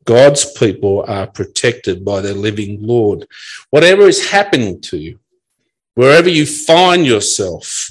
God's 0.05 0.53
people 0.53 1.05
are 1.09 1.27
protected 1.27 2.05
by 2.05 2.21
their 2.21 2.35
living 2.35 2.83
Lord. 2.83 3.27
Whatever 3.71 4.03
is 4.03 4.31
happening 4.31 4.81
to 4.83 4.99
you, 4.99 5.19
wherever 5.95 6.29
you 6.29 6.47
find 6.47 7.07
yourself, 7.07 7.91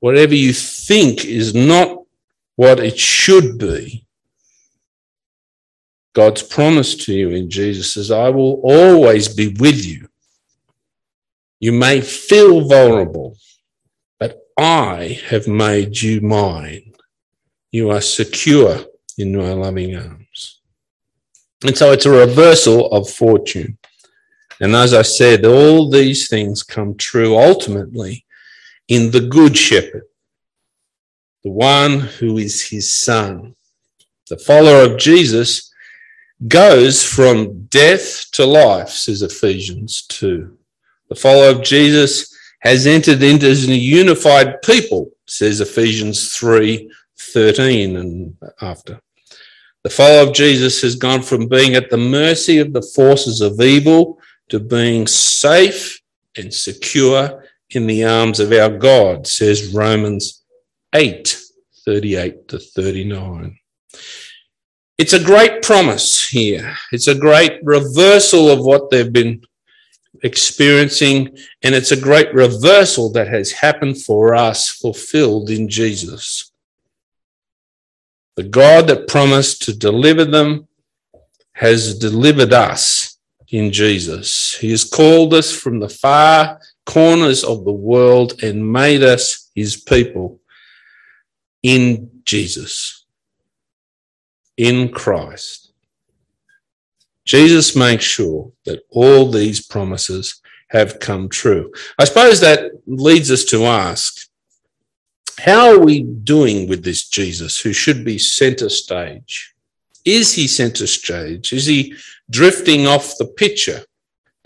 whatever 0.00 0.34
you 0.34 0.52
think 0.52 1.24
is 1.24 1.54
not 1.54 2.02
what 2.56 2.80
it 2.80 2.98
should 2.98 3.58
be, 3.58 4.04
God's 6.14 6.42
promise 6.42 6.96
to 7.06 7.14
you 7.14 7.30
in 7.30 7.48
Jesus 7.48 7.96
is, 7.96 8.10
I 8.10 8.28
will 8.28 8.60
always 8.62 9.28
be 9.28 9.54
with 9.60 9.84
you. 9.84 10.07
You 11.60 11.72
may 11.72 12.00
feel 12.00 12.68
vulnerable, 12.68 13.36
but 14.20 14.38
I 14.58 15.20
have 15.26 15.48
made 15.48 16.00
you 16.00 16.20
mine. 16.20 16.92
You 17.72 17.90
are 17.90 18.00
secure 18.00 18.84
in 19.16 19.36
my 19.36 19.52
loving 19.52 19.96
arms. 19.96 20.60
And 21.64 21.76
so 21.76 21.92
it's 21.92 22.06
a 22.06 22.10
reversal 22.10 22.90
of 22.92 23.10
fortune. 23.10 23.78
And 24.60 24.74
as 24.74 24.94
I 24.94 25.02
said, 25.02 25.44
all 25.44 25.90
these 25.90 26.28
things 26.28 26.62
come 26.62 26.96
true 26.96 27.36
ultimately 27.36 28.24
in 28.88 29.10
the 29.10 29.20
Good 29.20 29.56
Shepherd, 29.56 30.04
the 31.44 31.50
one 31.50 32.00
who 32.00 32.38
is 32.38 32.68
his 32.68 32.94
son. 32.94 33.54
The 34.28 34.38
follower 34.38 34.82
of 34.82 34.98
Jesus 34.98 35.72
goes 36.46 37.04
from 37.04 37.64
death 37.64 38.30
to 38.32 38.44
life, 38.44 38.90
says 38.90 39.22
Ephesians 39.22 40.02
2. 40.08 40.57
The 41.08 41.14
follower 41.14 41.50
of 41.50 41.62
Jesus 41.62 42.34
has 42.60 42.86
entered 42.86 43.22
into 43.22 43.46
a 43.46 43.52
unified 43.52 44.60
people, 44.62 45.10
says 45.26 45.60
Ephesians 45.60 46.36
3 46.36 46.90
13 47.18 47.96
and 47.96 48.36
after. 48.60 49.00
The 49.84 49.90
follower 49.90 50.28
of 50.28 50.34
Jesus 50.34 50.82
has 50.82 50.96
gone 50.96 51.22
from 51.22 51.48
being 51.48 51.74
at 51.74 51.90
the 51.90 51.96
mercy 51.96 52.58
of 52.58 52.72
the 52.72 52.82
forces 52.82 53.40
of 53.40 53.60
evil 53.60 54.18
to 54.48 54.58
being 54.58 55.06
safe 55.06 56.00
and 56.36 56.52
secure 56.52 57.44
in 57.70 57.86
the 57.86 58.04
arms 58.04 58.40
of 58.40 58.52
our 58.52 58.70
God, 58.70 59.26
says 59.26 59.74
Romans 59.74 60.42
8 60.94 61.38
38 61.84 62.48
to 62.48 62.58
39. 62.58 63.58
It's 64.98 65.12
a 65.12 65.22
great 65.22 65.62
promise 65.62 66.28
here. 66.28 66.76
It's 66.92 67.06
a 67.06 67.14
great 67.14 67.60
reversal 67.62 68.50
of 68.50 68.64
what 68.64 68.90
they've 68.90 69.12
been 69.12 69.42
experiencing, 70.22 71.36
and 71.62 71.74
it's 71.74 71.92
a 71.92 72.00
great 72.00 72.32
reversal 72.34 73.10
that 73.12 73.28
has 73.28 73.52
happened 73.52 74.02
for 74.02 74.34
us, 74.34 74.70
fulfilled 74.70 75.50
in 75.50 75.68
Jesus. 75.68 76.52
The 78.36 78.44
God 78.44 78.86
that 78.86 79.08
promised 79.08 79.62
to 79.62 79.76
deliver 79.76 80.24
them 80.24 80.68
has 81.52 81.98
delivered 81.98 82.52
us 82.52 83.18
in 83.48 83.72
Jesus. 83.72 84.56
He 84.60 84.70
has 84.70 84.84
called 84.84 85.34
us 85.34 85.52
from 85.52 85.80
the 85.80 85.88
far 85.88 86.60
corners 86.86 87.42
of 87.42 87.64
the 87.64 87.72
world 87.72 88.42
and 88.42 88.72
made 88.72 89.02
us 89.02 89.50
his 89.54 89.76
people 89.76 90.40
in 91.62 92.10
Jesus, 92.24 93.04
in 94.56 94.90
Christ. 94.90 95.67
Jesus 97.28 97.76
makes 97.76 98.04
sure 98.06 98.50
that 98.64 98.80
all 98.88 99.30
these 99.30 99.64
promises 99.64 100.40
have 100.68 100.98
come 100.98 101.28
true. 101.28 101.70
I 101.98 102.04
suppose 102.04 102.40
that 102.40 102.72
leads 102.86 103.30
us 103.30 103.44
to 103.46 103.66
ask 103.66 104.26
how 105.38 105.70
are 105.70 105.78
we 105.78 106.02
doing 106.02 106.70
with 106.70 106.82
this 106.82 107.06
Jesus 107.06 107.60
who 107.60 107.74
should 107.74 108.02
be 108.02 108.16
center 108.16 108.70
stage? 108.70 109.54
Is 110.06 110.32
he 110.32 110.48
center 110.48 110.86
stage? 110.86 111.52
Is 111.52 111.66
he 111.66 111.94
drifting 112.30 112.86
off 112.86 113.18
the 113.18 113.26
picture, 113.26 113.84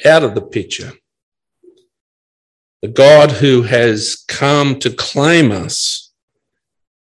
out 0.04 0.24
of 0.24 0.34
the 0.34 0.42
picture? 0.42 0.92
The 2.82 2.88
God 2.88 3.30
who 3.30 3.62
has 3.62 4.24
come 4.26 4.80
to 4.80 4.90
claim 4.90 5.52
us 5.52 6.10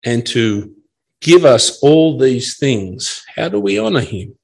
and 0.05 0.27
to 0.27 0.75
give 1.21 1.45
us 1.45 1.79
all 1.85 2.19
these 2.19 2.59
things, 2.59 3.25
how 3.37 3.49
do 3.49 3.61
we 3.61 3.79
honor 3.79 4.01
him? 4.01 4.37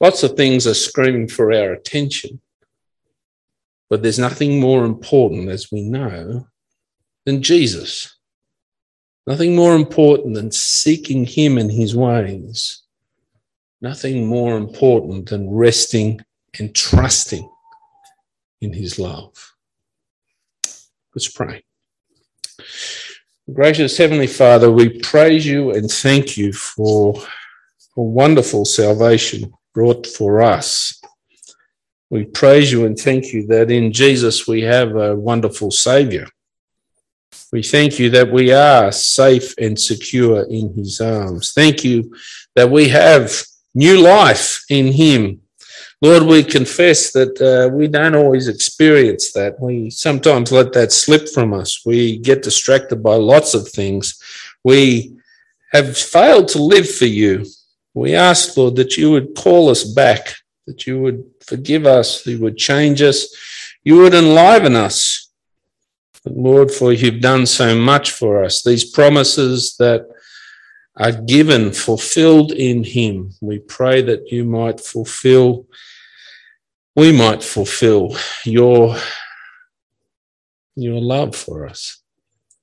Lots 0.00 0.22
of 0.22 0.36
things 0.36 0.66
are 0.66 0.74
screaming 0.74 1.28
for 1.28 1.52
our 1.52 1.72
attention, 1.72 2.40
but 3.88 4.02
there's 4.02 4.18
nothing 4.18 4.60
more 4.60 4.84
important, 4.84 5.48
as 5.48 5.70
we 5.70 5.82
know, 5.82 6.48
than 7.24 7.42
Jesus. 7.42 8.16
Nothing 9.26 9.56
more 9.56 9.74
important 9.74 10.34
than 10.34 10.50
seeking 10.50 11.24
Him 11.24 11.58
and 11.58 11.70
His 11.70 11.96
ways. 11.96 12.82
Nothing 13.80 14.26
more 14.26 14.56
important 14.56 15.28
than 15.28 15.50
resting 15.50 16.20
and 16.58 16.74
trusting 16.74 17.48
in 18.60 18.72
His 18.72 18.98
love. 18.98 19.54
Let's 21.14 21.28
pray. 21.28 21.62
Gracious 23.52 23.96
Heavenly 23.96 24.26
Father, 24.26 24.70
we 24.70 24.98
praise 25.00 25.46
you 25.46 25.70
and 25.70 25.90
thank 25.90 26.36
you 26.36 26.52
for 26.52 27.14
a 27.96 28.02
wonderful 28.02 28.64
salvation 28.64 29.52
brought 29.74 30.06
for 30.06 30.40
us. 30.40 31.00
We 32.10 32.24
praise 32.24 32.70
you 32.70 32.86
and 32.86 32.96
thank 32.96 33.32
you 33.32 33.46
that 33.48 33.70
in 33.70 33.92
Jesus 33.92 34.46
we 34.46 34.62
have 34.62 34.94
a 34.96 35.16
wonderful 35.16 35.70
Savior 35.70 36.28
we 37.54 37.62
thank 37.62 38.00
you 38.00 38.10
that 38.10 38.32
we 38.32 38.52
are 38.52 38.90
safe 38.90 39.54
and 39.58 39.78
secure 39.78 40.42
in 40.50 40.74
his 40.74 41.00
arms. 41.00 41.52
Thank 41.52 41.84
you 41.84 42.12
that 42.56 42.68
we 42.68 42.88
have 42.88 43.30
new 43.76 44.00
life 44.00 44.64
in 44.68 44.92
him. 44.92 45.40
Lord, 46.02 46.24
we 46.24 46.42
confess 46.42 47.12
that 47.12 47.40
uh, 47.40 47.72
we 47.72 47.86
don't 47.86 48.16
always 48.16 48.48
experience 48.48 49.32
that. 49.34 49.60
We 49.60 49.88
sometimes 49.90 50.50
let 50.50 50.72
that 50.72 50.90
slip 50.90 51.28
from 51.28 51.54
us. 51.54 51.86
We 51.86 52.18
get 52.18 52.42
distracted 52.42 53.04
by 53.04 53.14
lots 53.14 53.54
of 53.54 53.68
things. 53.68 54.20
We 54.64 55.16
have 55.70 55.96
failed 55.96 56.48
to 56.48 56.58
live 56.60 56.90
for 56.90 57.06
you. 57.06 57.46
We 57.94 58.14
ask, 58.14 58.56
Lord, 58.56 58.76
that 58.76 58.96
you 58.96 59.10
would 59.12 59.34
call 59.34 59.70
us 59.70 59.84
back, 59.84 60.34
that 60.66 60.86
you 60.86 61.00
would 61.00 61.24
forgive 61.40 61.86
us, 61.86 62.26
you 62.26 62.40
would 62.40 62.56
change 62.56 63.00
us, 63.00 63.34
you 63.82 63.98
would 63.98 64.14
enliven 64.14 64.74
us 64.74 65.24
Lord, 66.26 66.70
for 66.70 66.92
you've 66.92 67.20
done 67.20 67.46
so 67.46 67.76
much 67.78 68.10
for 68.10 68.44
us. 68.44 68.62
These 68.62 68.90
promises 68.90 69.76
that 69.78 70.06
are 70.96 71.12
given, 71.12 71.72
fulfilled 71.72 72.52
in 72.52 72.84
Him. 72.84 73.32
We 73.40 73.58
pray 73.58 74.00
that 74.02 74.30
you 74.32 74.44
might 74.44 74.80
fulfill, 74.80 75.66
we 76.96 77.12
might 77.12 77.42
fulfill 77.42 78.16
your, 78.44 78.96
your 80.76 81.00
love 81.00 81.36
for 81.36 81.66
us. 81.66 82.00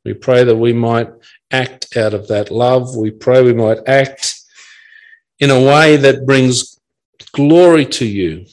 We 0.05 0.13
pray 0.13 0.43
that 0.43 0.55
we 0.55 0.73
might 0.73 1.09
act 1.51 1.95
out 1.95 2.15
of 2.15 2.29
that 2.29 2.49
love. 2.49 2.95
We 2.95 3.11
pray 3.11 3.43
we 3.43 3.53
might 3.53 3.87
act 3.87 4.40
in 5.41 5.49
a 5.49 5.59
way 5.59 5.97
that 5.97 6.25
brings 6.25 6.79
glory 7.33 7.85
to 7.85 8.05
you 8.05 8.45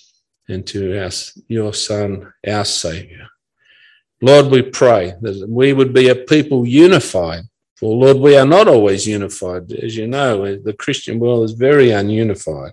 and 0.48 0.66
to 0.66 1.01
us, 1.01 1.38
your 1.46 1.72
Son, 1.72 2.33
our 2.48 2.64
Savior. 2.64 3.29
Lord, 4.20 4.46
we 4.46 4.62
pray 4.62 5.14
that 5.20 5.46
we 5.48 5.72
would 5.72 5.94
be 5.94 6.09
a 6.09 6.16
people 6.16 6.66
unified 6.66 7.44
For 7.79 7.94
Lord, 7.94 8.16
we 8.16 8.37
are 8.37 8.44
not 8.44 8.66
always 8.66 9.07
unified. 9.07 9.70
As 9.70 9.96
you 9.96 10.09
know, 10.09 10.57
the 10.57 10.72
Christian 10.72 11.20
world 11.20 11.44
is 11.44 11.53
very 11.53 11.90
ununified. 11.90 12.72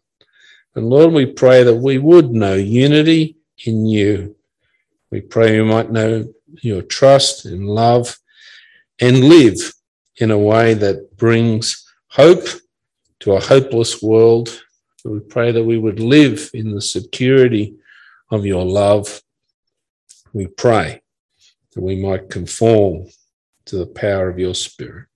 And 0.74 0.90
Lord, 0.90 1.14
we 1.14 1.28
pray 1.28 1.62
that 1.62 1.76
we 1.76 2.00
would 2.00 2.32
know 2.32 2.56
unity 2.56 3.38
in 3.68 3.86
you. 3.86 4.36
We 5.12 5.22
pray 5.22 5.62
we 5.62 5.68
might 5.68 5.92
know 5.92 6.34
your 6.64 6.82
trust 6.82 7.46
and 7.46 7.68
love 7.68 8.18
and 9.00 9.30
live 9.30 9.60
in 10.18 10.32
a 10.32 10.40
way 10.40 10.74
that 10.74 11.16
brings 11.18 11.88
hope 12.08 12.48
to 13.26 13.34
a 13.34 13.42
hopeless 13.42 14.04
world. 14.04 14.62
We 15.04 15.20
pray 15.20 15.52
that 15.52 15.64
we 15.64 15.80
would 15.80 16.00
live 16.00 16.52
in 16.54 16.74
the 16.74 16.82
security 16.82 17.76
of 18.30 18.46
your 18.46 18.64
love. 18.64 19.20
We 20.32 20.46
pray 20.46 21.02
that 21.74 21.82
we 21.82 21.96
might 21.96 22.30
conform 22.30 23.08
to 23.66 23.78
the 23.78 23.88
power 23.88 24.30
of 24.30 24.38
your 24.38 24.54
Spirit. 24.54 25.08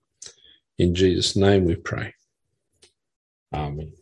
In 0.76 0.92
Jesus' 0.92 1.36
name 1.36 1.64
we 1.64 1.76
pray. 1.76 2.14
Amen. 3.54 3.92